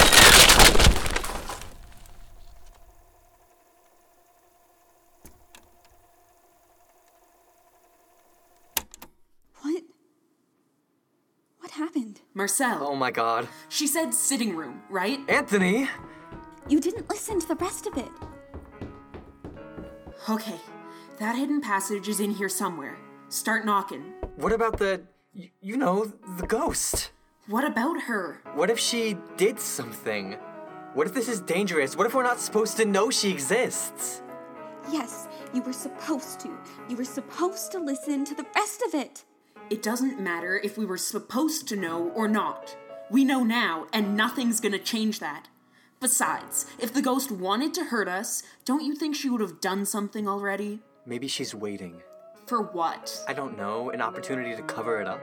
Marcel. 12.39 12.87
Oh 12.87 12.95
my 12.95 13.11
god. 13.11 13.49
She 13.69 13.89
said 13.89 14.15
sitting 14.15 14.55
room, 14.55 14.81
right? 14.89 15.19
Anthony! 15.29 15.89
You 16.69 16.79
didn't 16.81 17.11
listen 17.11 17.41
to 17.41 17.49
the 17.49 17.57
rest 17.57 17.85
of 17.89 17.99
it. 17.99 18.13
Okay, 20.31 20.61
that 21.19 21.35
hidden 21.35 21.61
passage 21.61 22.07
is 22.07 22.21
in 22.21 22.31
here 22.31 22.49
somewhere. 22.49 22.97
Start 23.29 23.65
knocking. 23.65 24.15
What 24.37 24.53
about 24.53 24.79
the. 24.79 25.03
y- 25.35 25.51
you 25.61 25.77
know, 25.77 26.05
the 26.39 26.47
ghost? 26.47 27.11
What 27.49 27.65
about 27.65 28.03
her? 28.03 28.41
What 28.55 28.71
if 28.71 28.79
she 28.79 29.17
did 29.37 29.59
something? 29.59 30.37
What 30.95 31.09
if 31.09 31.15
this 31.15 31.29
is 31.29 31.41
dangerous? 31.41 31.97
What 31.97 32.07
if 32.07 32.15
we're 32.15 32.23
not 32.23 32.39
supposed 32.39 32.77
to 32.77 32.85
know 32.85 33.11
she 33.11 33.33
exists? 33.33 34.23
Yes, 34.93 35.27
you 35.53 35.63
were 35.63 35.73
supposed 35.73 36.39
to. 36.41 36.57
You 36.89 36.97
were 36.97 37.05
supposed 37.05 37.73
to 37.73 37.81
listen 37.81 38.25
to 38.27 38.35
the 38.37 38.47
rest 38.55 38.83
of 38.87 38.95
it. 38.95 39.25
It 39.71 39.83
doesn't 39.83 40.19
matter 40.19 40.59
if 40.65 40.79
we 40.79 40.87
were 40.87 40.97
supposed 40.97 41.69
to 41.69 41.77
know 41.77 42.09
or 42.15 42.27
not. 42.27 42.75
We 43.11 43.23
know 43.23 43.45
now, 43.45 43.87
and 43.93 44.17
nothing's 44.17 44.61
gonna 44.61 44.79
change 44.79 45.21
that. 45.21 45.49
Besides, 46.01 46.65
if 46.79 46.95
the 46.95 47.03
ghost 47.03 47.31
wanted 47.31 47.75
to 47.75 47.85
hurt 47.85 48.09
us, 48.09 48.43
don't 48.65 48.83
you 48.83 48.95
think 48.95 49.15
she 49.15 49.29
would 49.29 49.43
have 49.43 49.61
done 49.61 49.85
something 49.85 50.27
already? 50.27 50.81
Maybe 51.05 51.29
she's 51.29 51.55
waiting. 51.55 52.01
For 52.47 52.63
what? 52.63 53.23
I 53.29 53.35
don't 53.35 53.59
know, 53.59 53.91
an 53.91 54.01
opportunity 54.01 54.57
to 54.57 54.63
cover 54.63 55.03
it 55.03 55.07
up? 55.07 55.21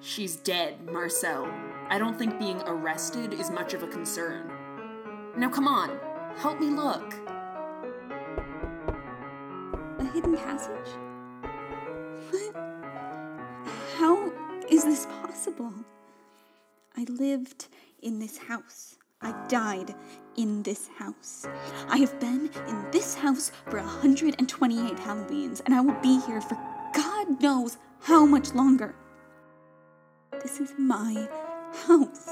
She's 0.00 0.34
dead, 0.34 0.84
Marcel. 0.90 1.48
I 1.88 1.98
don't 1.98 2.18
think 2.18 2.36
being 2.38 2.60
arrested 2.62 3.32
is 3.32 3.48
much 3.48 3.74
of 3.74 3.84
a 3.84 3.86
concern. 3.86 4.50
Now 5.36 5.50
come 5.50 5.68
on, 5.68 6.00
help 6.36 6.58
me 6.58 6.66
look. 6.66 7.14
A 9.98 10.10
hidden 10.12 10.36
passage? 10.36 11.07
Is 14.70 14.84
this 14.84 15.06
possible? 15.22 15.72
I 16.96 17.04
lived 17.08 17.68
in 18.02 18.18
this 18.18 18.38
house. 18.38 18.96
I 19.20 19.32
died 19.48 19.94
in 20.36 20.62
this 20.62 20.88
house. 20.98 21.46
I 21.88 21.98
have 21.98 22.18
been 22.20 22.50
in 22.68 22.90
this 22.92 23.14
house 23.14 23.50
for 23.68 23.80
128 23.80 24.96
Halloweens, 24.96 25.62
and 25.64 25.74
I 25.74 25.80
will 25.80 26.00
be 26.00 26.20
here 26.26 26.40
for 26.40 26.56
God 26.94 27.40
knows 27.40 27.78
how 28.00 28.24
much 28.26 28.54
longer. 28.54 28.94
This 30.42 30.60
is 30.60 30.72
my 30.78 31.28
house. 31.86 32.28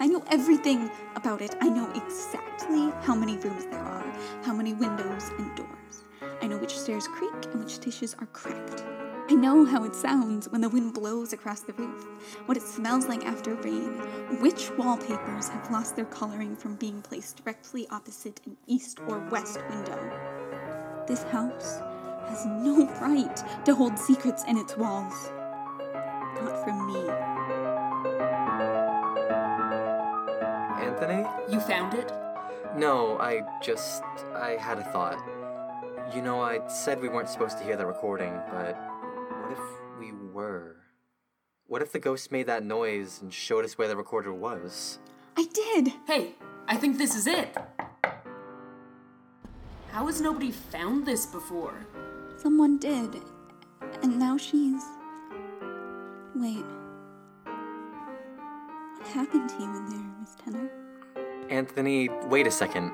I 0.00 0.06
know 0.06 0.24
everything 0.30 0.90
about 1.16 1.40
it. 1.40 1.54
I 1.60 1.68
know 1.68 1.90
exactly 1.94 2.90
how 3.02 3.14
many 3.14 3.36
rooms 3.38 3.66
there 3.66 3.80
are, 3.80 4.12
how 4.42 4.54
many 4.54 4.74
windows 4.74 5.30
and 5.38 5.54
doors. 5.56 6.04
I 6.40 6.46
know 6.46 6.58
which 6.58 6.78
stairs 6.78 7.06
creak 7.08 7.44
and 7.52 7.62
which 7.62 7.78
dishes 7.78 8.16
are 8.18 8.26
cracked. 8.26 8.84
I 9.30 9.34
know 9.34 9.66
how 9.66 9.84
it 9.84 9.94
sounds 9.94 10.48
when 10.48 10.62
the 10.62 10.70
wind 10.70 10.94
blows 10.94 11.34
across 11.34 11.60
the 11.60 11.74
roof, 11.74 12.06
what 12.46 12.56
it 12.56 12.62
smells 12.62 13.08
like 13.08 13.26
after 13.26 13.54
rain, 13.56 13.98
which 14.40 14.70
wallpapers 14.78 15.50
have 15.50 15.70
lost 15.70 15.96
their 15.96 16.06
coloring 16.06 16.56
from 16.56 16.76
being 16.76 17.02
placed 17.02 17.44
directly 17.44 17.86
opposite 17.90 18.40
an 18.46 18.56
east 18.66 19.00
or 19.06 19.18
west 19.30 19.60
window. 19.68 19.98
This 21.06 21.24
house 21.24 21.78
has 22.28 22.46
no 22.46 22.86
right 23.02 23.64
to 23.66 23.74
hold 23.74 23.98
secrets 23.98 24.44
in 24.44 24.56
its 24.56 24.78
walls. 24.78 25.30
Not 26.40 26.64
from 26.64 26.86
me. 26.86 27.10
Anthony? 30.82 31.28
You 31.52 31.60
found 31.60 31.92
it? 31.92 32.10
No, 32.74 33.18
I 33.18 33.42
just. 33.62 34.02
I 34.34 34.56
had 34.58 34.78
a 34.78 34.84
thought. 34.84 35.18
You 36.14 36.22
know, 36.22 36.40
I 36.40 36.66
said 36.68 37.02
we 37.02 37.10
weren't 37.10 37.28
supposed 37.28 37.58
to 37.58 37.64
hear 37.64 37.76
the 37.76 37.84
recording, 37.84 38.32
but 38.50 38.87
What 41.68 41.82
if 41.82 41.92
the 41.92 41.98
ghost 41.98 42.32
made 42.32 42.46
that 42.46 42.64
noise 42.64 43.20
and 43.20 43.30
showed 43.30 43.62
us 43.62 43.76
where 43.76 43.88
the 43.88 43.96
recorder 43.96 44.32
was? 44.32 44.98
I 45.36 45.44
did! 45.52 45.92
Hey, 46.06 46.32
I 46.66 46.78
think 46.78 46.96
this 46.96 47.14
is 47.14 47.26
it. 47.26 47.54
How 49.90 50.06
has 50.06 50.22
nobody 50.22 50.50
found 50.50 51.04
this 51.04 51.26
before? 51.26 51.86
Someone 52.38 52.78
did. 52.78 53.20
And 54.02 54.18
now 54.18 54.38
she's. 54.38 54.82
Wait. 56.34 56.64
What 58.96 59.06
happened 59.08 59.50
to 59.50 59.54
you 59.58 59.76
in 59.76 59.90
there, 59.90 60.10
Miss 60.20 60.36
Tenner? 60.42 60.70
Anthony, 61.50 62.08
wait 62.28 62.46
a 62.46 62.50
second. 62.50 62.92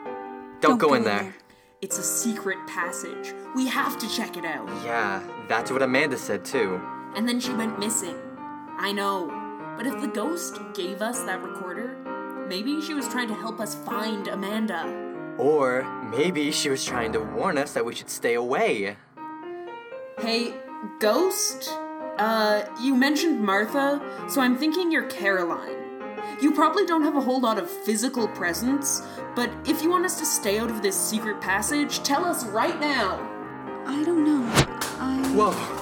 Don't, 0.61 0.79
go, 0.79 0.95
in 0.95 1.05
there. 1.05 1.33
It's 1.81 1.99
a 1.99 2.03
secret 2.03 2.59
passage. 2.67 3.35
We 3.55 3.69
have 3.69 3.99
to 3.99 4.09
check 4.09 4.37
it 4.37 4.45
out. 4.45 4.67
Yeah, 4.85 5.23
that's 5.47 5.71
what 5.71 5.83
Amanda 5.83 6.19
said 6.19 6.45
too. 6.45 6.81
And 7.15 7.29
then 7.29 7.39
she 7.39 7.53
went 7.53 7.79
missing. 7.79 8.17
I 8.79 8.93
know. 8.93 9.29
But 9.77 9.87
if 9.87 10.01
the 10.01 10.09
ghost 10.09 10.61
gave 10.75 11.03
us 11.03 11.23
that 11.25 11.43
recorder, 11.43 11.97
maybe 12.49 12.81
she 12.81 12.95
was 12.95 13.09
trying 13.09 13.29
to 13.29 13.35
help 13.35 13.61
us 13.61 13.75
find 13.75 14.29
Amanda. 14.29 15.35
Or 15.39 15.83
maybe 16.11 16.53
she 16.53 16.71
was 16.71 16.85
trying 16.85 17.13
to 17.13 17.21
warn 17.21 17.59
us 17.59 17.73
that 17.73 17.85
we 17.85 17.95
should 17.95 18.11
stay 18.11 18.35
away. 18.35 18.97
Hey, 20.21 20.55
ghost? 21.01 21.71
Uh, 22.19 22.65
you 22.81 22.95
mentioned 22.95 23.41
Martha, 23.41 24.01
so 24.29 24.41
I'm 24.41 24.57
thinking 24.57 24.93
you're 24.93 25.07
Caroline. 25.07 25.81
You 26.41 26.53
probably 26.53 26.87
don't 26.87 27.03
have 27.03 27.17
a 27.17 27.21
whole 27.21 27.41
lot 27.41 27.59
of 27.59 27.69
physical 27.69 28.29
presence, 28.29 29.03
but 29.35 29.51
if 29.67 29.83
you 29.83 29.91
want 29.91 30.05
us 30.05 30.19
to 30.21 30.27
stay 30.27 30.59
out 30.59 30.71
of 30.71 30.83
this 30.83 30.97
secret 30.97 31.41
passage, 31.41 32.03
tell 32.03 32.25
us 32.25 32.45
right 32.47 32.79
now. 32.81 33.19
I 33.87 34.05
don't 34.05 34.25
know. 34.25 34.45
I. 35.01 35.21
Whoa, 35.35 35.51
Well, 35.51 35.74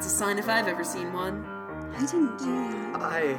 that's 0.00 0.14
a 0.14 0.16
sign 0.16 0.38
if 0.38 0.48
I've 0.48 0.66
ever 0.66 0.82
seen 0.82 1.12
one. 1.12 1.44
I 1.94 2.00
didn't 2.00 2.38
do 2.38 2.46
that. 2.46 3.02
I 3.02 3.38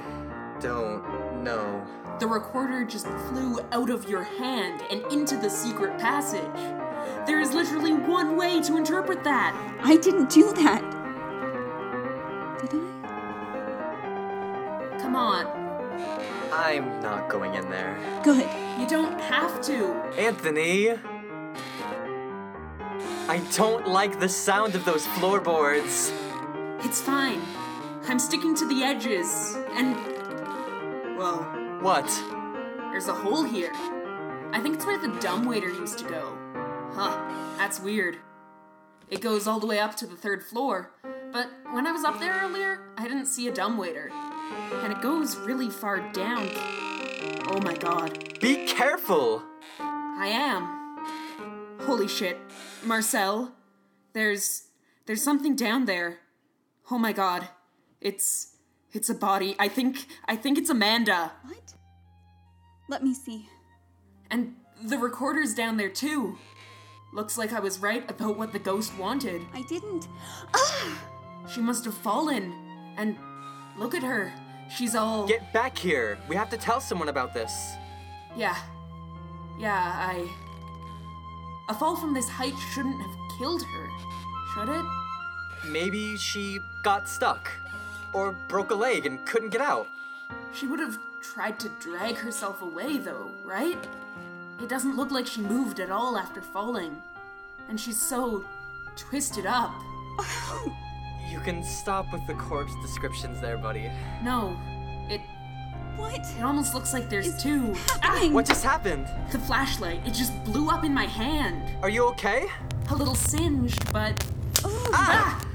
don't 0.60 1.44
know. 1.44 1.84
The 2.20 2.28
recorder 2.28 2.86
just 2.86 3.08
flew 3.08 3.60
out 3.72 3.90
of 3.90 4.08
your 4.08 4.22
hand 4.22 4.84
and 4.92 5.02
into 5.12 5.38
the 5.38 5.50
secret 5.50 5.98
passage. 5.98 6.54
There 7.26 7.42
is 7.42 7.56
literally 7.56 7.94
one 7.94 8.38
way 8.38 8.62
to 8.62 8.78
interpret 8.78 9.24
that. 9.24 9.56
I 9.82 9.98
didn't 9.98 10.30
do 10.30 10.54
that! 10.54 10.84
Did 12.62 12.76
I? 12.76 12.78
Come 15.00 15.16
on, 15.16 15.48
I'm 16.54 17.02
not 17.02 17.28
going 17.28 17.56
in 17.56 17.72
there. 17.72 17.98
Good. 18.24 18.48
you 18.80 18.88
don't 18.88 19.20
have 19.20 19.62
to. 19.62 19.94
Anthony! 20.16 20.92
I 23.28 23.40
don't 23.56 23.88
like 23.88 24.20
the 24.20 24.30
sound 24.30 24.76
of 24.76 24.86
those 24.86 25.08
floorboards. 25.08 26.14
It's 26.84 27.02
fine. 27.02 27.42
I'm 28.08 28.20
sticking 28.20 28.56
to 28.56 28.68
the 28.68 28.84
edges, 28.84 29.56
and. 29.72 29.96
Well, 31.18 31.38
What? 31.82 32.08
there's 32.92 33.08
a 33.08 33.14
hole 33.14 33.44
here. 33.44 33.72
I 34.54 34.60
think 34.62 34.76
it's 34.76 34.86
where 34.86 34.98
the 34.98 35.08
dumbwaiter 35.20 35.70
used 35.70 35.98
to 36.00 36.06
go. 36.06 36.38
Huh, 36.94 37.18
that's 37.58 37.80
weird. 37.80 38.18
It 39.10 39.22
goes 39.22 39.48
all 39.48 39.60
the 39.60 39.68
way 39.68 39.80
up 39.80 39.96
to 39.98 40.08
the 40.08 40.16
third 40.16 40.44
floor, 40.44 40.92
but 41.32 41.48
when 41.72 41.88
I 41.88 41.92
was 41.92 42.04
up 42.04 42.20
there 42.20 42.42
earlier, 42.44 42.80
I 42.98 43.04
didn't 43.08 43.28
see 43.28 43.48
a 43.48 43.54
dumbwaiter. 43.54 44.12
And 44.84 44.92
it 44.92 45.02
goes 45.02 45.38
really 45.38 45.70
far 45.70 46.00
down. 46.12 46.50
Oh 47.48 47.60
my 47.64 47.76
god. 47.76 48.40
Be 48.42 48.66
careful! 48.66 49.44
I 49.80 50.28
am. 50.28 51.78
Holy 51.86 52.08
shit. 52.08 52.38
Marcel, 52.84 53.54
there's 54.14 54.64
there's 55.06 55.24
something 55.24 55.56
down 55.56 55.86
there. 55.86 56.20
Oh 56.92 56.98
my 56.98 57.14
god. 57.14 57.48
It's 58.02 58.56
it's 58.92 59.10
a 59.10 59.16
body. 59.16 59.56
I 59.58 59.70
think 59.70 60.06
I 60.26 60.36
think 60.36 60.58
it's 60.58 60.70
Amanda. 60.70 61.32
What? 61.46 61.74
Let 62.90 63.02
me 63.02 63.14
see. 63.14 63.48
And 64.30 64.56
the 64.84 64.98
recorder's 64.98 65.54
down 65.54 65.78
there 65.78 65.90
too. 65.90 66.38
Looks 67.14 67.38
like 67.38 67.54
I 67.54 67.62
was 67.62 67.80
right 67.80 68.10
about 68.12 68.38
what 68.38 68.52
the 68.52 68.60
ghost 68.60 68.98
wanted. 68.98 69.42
I 69.54 69.62
didn't. 69.64 70.10
Ah! 70.54 70.98
She 71.54 71.62
must 71.62 71.86
have 71.86 71.94
fallen. 71.94 72.54
And 72.98 73.18
look 73.78 73.96
at 73.96 74.04
her. 74.04 74.34
She's 74.70 74.96
all 74.96 75.28
Get 75.28 75.54
back 75.54 75.78
here! 75.78 76.18
We 76.28 76.36
have 76.36 76.50
to 76.50 76.58
tell 76.58 76.82
someone 76.82 77.10
about 77.10 77.34
this. 77.34 77.54
Yeah. 78.36 78.58
Yeah, 79.60 79.94
I 79.96 80.30
A 81.70 81.74
fall 81.74 81.96
from 81.96 82.14
this 82.14 82.28
height 82.28 82.56
shouldn't 82.74 83.02
have 83.02 83.16
killed 83.38 83.64
her. 83.64 83.90
Should 84.54 84.70
it? 84.70 84.86
Maybe 85.66 86.18
she 86.18 86.60
got 86.84 87.08
stuck. 87.08 87.50
Or 88.14 88.34
broke 88.48 88.72
a 88.72 88.76
leg 88.76 89.06
and 89.06 89.24
couldn't 89.26 89.50
get 89.50 89.62
out. 89.62 89.88
She 90.54 90.68
would 90.68 90.80
have 90.80 90.98
tried 91.22 91.60
to 91.60 91.70
drag 91.80 92.16
herself 92.16 92.62
away, 92.62 92.98
though, 92.98 93.30
right? 93.46 93.78
It 94.62 94.68
doesn't 94.70 94.98
look 94.98 95.12
like 95.12 95.26
she 95.26 95.42
moved 95.42 95.80
at 95.80 95.90
all 95.92 96.18
after 96.18 96.42
falling. 96.42 97.02
And 97.70 97.80
she's 97.80 98.00
so 98.00 98.44
twisted 98.98 99.46
up. 99.46 99.72
You 101.32 101.40
can 101.40 101.64
stop 101.64 102.12
with 102.12 102.26
the 102.28 102.34
corpse 102.34 102.74
descriptions 102.82 103.40
there, 103.40 103.58
buddy. 103.58 103.90
No, 104.24 104.58
it 105.10 105.22
What? 105.96 106.20
it 106.20 106.42
almost 106.44 106.74
looks 106.74 106.92
like 106.92 107.10
there's 107.10 107.28
is 107.28 107.42
two. 107.42 107.74
happening? 108.02 108.34
What 108.34 108.46
just 108.46 108.64
happened? 108.66 109.08
The 109.32 109.40
flashlight, 109.40 110.06
it 110.06 110.14
just 110.14 110.34
blew 110.44 110.70
up 110.70 110.84
in 110.84 110.94
my 110.94 111.06
hand. 111.06 111.64
Are 111.82 111.90
you 111.90 112.04
okay? 112.08 112.48
A 112.90 112.96
little 112.96 113.16
singed, 113.16 113.92
but 113.94 114.22
Ooh. 114.66 114.70
ah! 114.92 115.46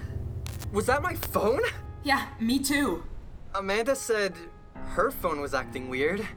Was 0.77 0.85
that 0.85 1.01
my 1.01 1.15
phone? 1.15 1.63
Yeah, 2.05 2.27
me 2.39 2.59
too. 2.59 3.03
Amanda 3.55 3.97
said 3.97 4.35
her 4.75 5.11
phone 5.11 5.41
was 5.41 5.55
acting 5.55 5.89
weird. 5.89 6.29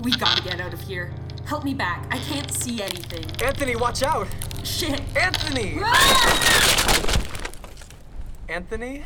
We 0.00 0.10
gotta 0.10 0.42
get 0.42 0.58
out 0.58 0.74
of 0.74 0.80
here. 0.80 1.14
Help 1.44 1.62
me 1.62 1.74
back. 1.74 2.04
I 2.10 2.18
can't 2.18 2.50
see 2.50 2.82
anything. 2.82 3.24
Anthony, 3.40 3.76
watch 3.76 4.02
out! 4.02 4.26
Shit. 4.64 5.00
Anthony! 5.16 5.78
Ah! 5.80 7.20
Anthony? 8.48 9.04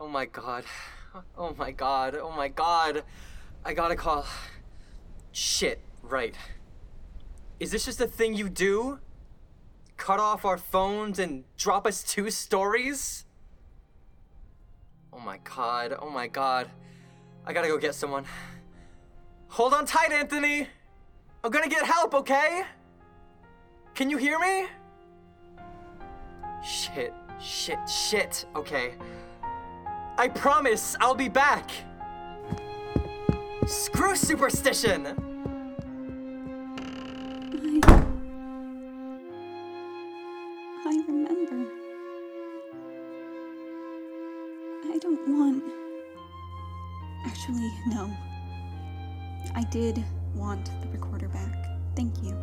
Oh 0.00 0.08
my 0.08 0.24
god. 0.24 0.64
Oh 1.38 1.54
my 1.56 1.70
god. 1.70 2.16
Oh 2.16 2.32
my 2.32 2.48
god. 2.48 3.04
I 3.64 3.72
gotta 3.72 3.94
call. 3.94 4.26
Shit, 5.30 5.78
right. 6.02 6.34
Is 7.60 7.70
this 7.70 7.84
just 7.84 8.00
a 8.00 8.08
thing 8.08 8.34
you 8.34 8.48
do? 8.48 8.98
Cut 10.00 10.18
off 10.18 10.46
our 10.46 10.56
phones 10.56 11.18
and 11.18 11.44
drop 11.58 11.86
us 11.86 12.02
two 12.02 12.30
stories? 12.30 13.26
Oh 15.12 15.18
my 15.20 15.38
god. 15.44 15.94
Oh 16.00 16.08
my 16.08 16.26
god. 16.26 16.70
I 17.44 17.52
gotta 17.52 17.68
go 17.68 17.76
get 17.76 17.94
someone. 17.94 18.24
Hold 19.48 19.74
on 19.74 19.84
tight, 19.84 20.10
Anthony! 20.10 20.66
I'm 21.44 21.50
gonna 21.50 21.68
get 21.68 21.84
help, 21.84 22.14
okay? 22.14 22.62
Can 23.94 24.08
you 24.08 24.16
hear 24.16 24.38
me? 24.38 24.68
Shit, 26.64 27.12
shit, 27.38 27.78
shit. 27.86 28.46
Okay. 28.56 28.94
I 30.16 30.28
promise 30.28 30.96
I'll 30.98 31.14
be 31.14 31.28
back. 31.28 31.70
Screw 33.66 34.16
superstition! 34.16 35.29
Actually, 47.26 47.72
no. 47.86 48.10
I 49.54 49.62
did 49.64 50.02
want 50.34 50.70
the 50.82 50.88
recorder 50.88 51.28
back. 51.28 51.66
Thank 51.96 52.22
you. 52.22 52.36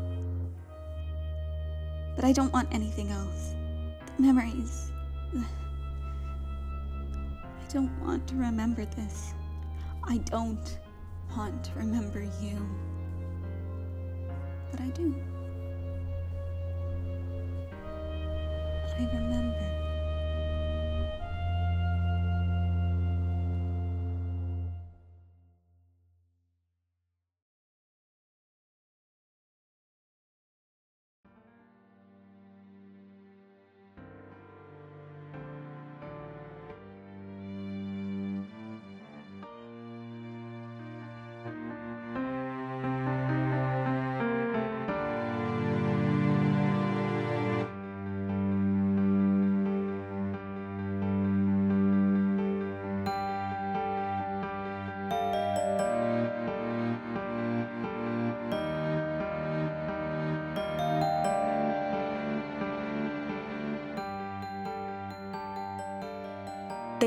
But 2.15 2.25
I 2.25 2.31
don't 2.31 2.51
want 2.51 2.67
anything 2.71 3.11
else. 3.11 3.55
The 4.17 4.21
memories. 4.21 4.91
I 5.35 5.43
don't 7.73 7.91
want 8.01 8.27
to 8.27 8.35
remember 8.35 8.85
this. 8.85 9.33
I 10.03 10.17
don't 10.19 10.77
want 11.35 11.63
to 11.65 11.71
remember 11.75 12.21
you. 12.41 12.57
But 14.71 14.81
I 14.81 14.87
do. 14.87 15.15
I 18.99 19.05
remember. 19.13 19.87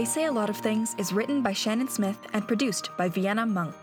They 0.00 0.06
Say 0.06 0.24
a 0.24 0.32
Lot 0.32 0.48
of 0.48 0.56
Things 0.56 0.94
is 0.96 1.12
written 1.12 1.42
by 1.42 1.52
Shannon 1.52 1.86
Smith 1.86 2.16
and 2.32 2.48
produced 2.48 2.88
by 2.96 3.10
Vienna 3.10 3.44
Monk. 3.44 3.74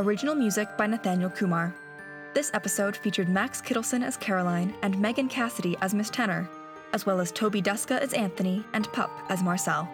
Original 0.00 0.34
music 0.34 0.66
by 0.76 0.88
Nathaniel 0.88 1.30
Kumar. 1.30 1.72
This 2.34 2.50
episode 2.54 2.96
featured 2.96 3.28
Max 3.28 3.62
Kittleson 3.62 4.02
as 4.02 4.16
Caroline 4.16 4.74
and 4.82 4.98
Megan 4.98 5.28
Cassidy 5.28 5.76
as 5.80 5.94
Miss 5.94 6.10
Tenner, 6.10 6.50
as 6.92 7.06
well 7.06 7.20
as 7.20 7.30
Toby 7.30 7.60
Duska 7.62 8.02
as 8.02 8.14
Anthony 8.14 8.64
and 8.72 8.92
Pup 8.92 9.12
as 9.28 9.44
Marcel. 9.44 9.88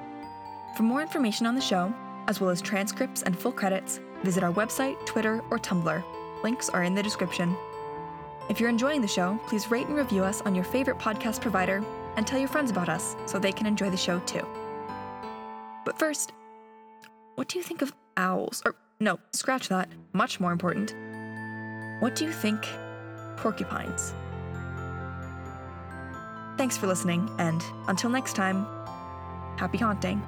For 0.78 0.82
more 0.82 1.02
information 1.02 1.44
on 1.44 1.54
the 1.54 1.60
show, 1.60 1.92
as 2.26 2.40
well 2.40 2.48
as 2.48 2.62
transcripts 2.62 3.22
and 3.24 3.38
full 3.38 3.52
credits, 3.52 4.00
visit 4.24 4.42
our 4.42 4.54
website, 4.54 4.96
Twitter, 5.04 5.44
or 5.50 5.58
Tumblr. 5.58 6.02
Links 6.42 6.70
are 6.70 6.84
in 6.84 6.94
the 6.94 7.02
description. 7.02 7.54
If 8.48 8.60
you're 8.60 8.70
enjoying 8.70 9.02
the 9.02 9.08
show, 9.08 9.38
please 9.46 9.70
rate 9.70 9.88
and 9.88 9.96
review 9.96 10.24
us 10.24 10.40
on 10.40 10.54
your 10.54 10.64
favorite 10.64 10.98
podcast 10.98 11.42
provider 11.42 11.84
and 12.16 12.26
tell 12.26 12.38
your 12.38 12.48
friends 12.48 12.70
about 12.70 12.88
us 12.88 13.14
so 13.26 13.38
they 13.38 13.52
can 13.52 13.66
enjoy 13.66 13.90
the 13.90 13.96
show 13.98 14.20
too. 14.20 14.46
But 15.84 15.98
first, 15.98 16.32
what 17.36 17.48
do 17.48 17.58
you 17.58 17.64
think 17.64 17.82
of 17.82 17.92
owls? 18.16 18.62
Or, 18.64 18.74
no, 19.00 19.18
scratch 19.32 19.68
that. 19.68 19.88
Much 20.12 20.40
more 20.40 20.52
important. 20.52 20.94
What 22.00 22.14
do 22.14 22.24
you 22.24 22.32
think 22.32 22.66
porcupines? 23.36 24.14
Thanks 26.56 26.76
for 26.76 26.86
listening, 26.86 27.30
and 27.38 27.62
until 27.88 28.10
next 28.10 28.36
time, 28.36 28.66
happy 29.56 29.78
haunting. 29.78 30.22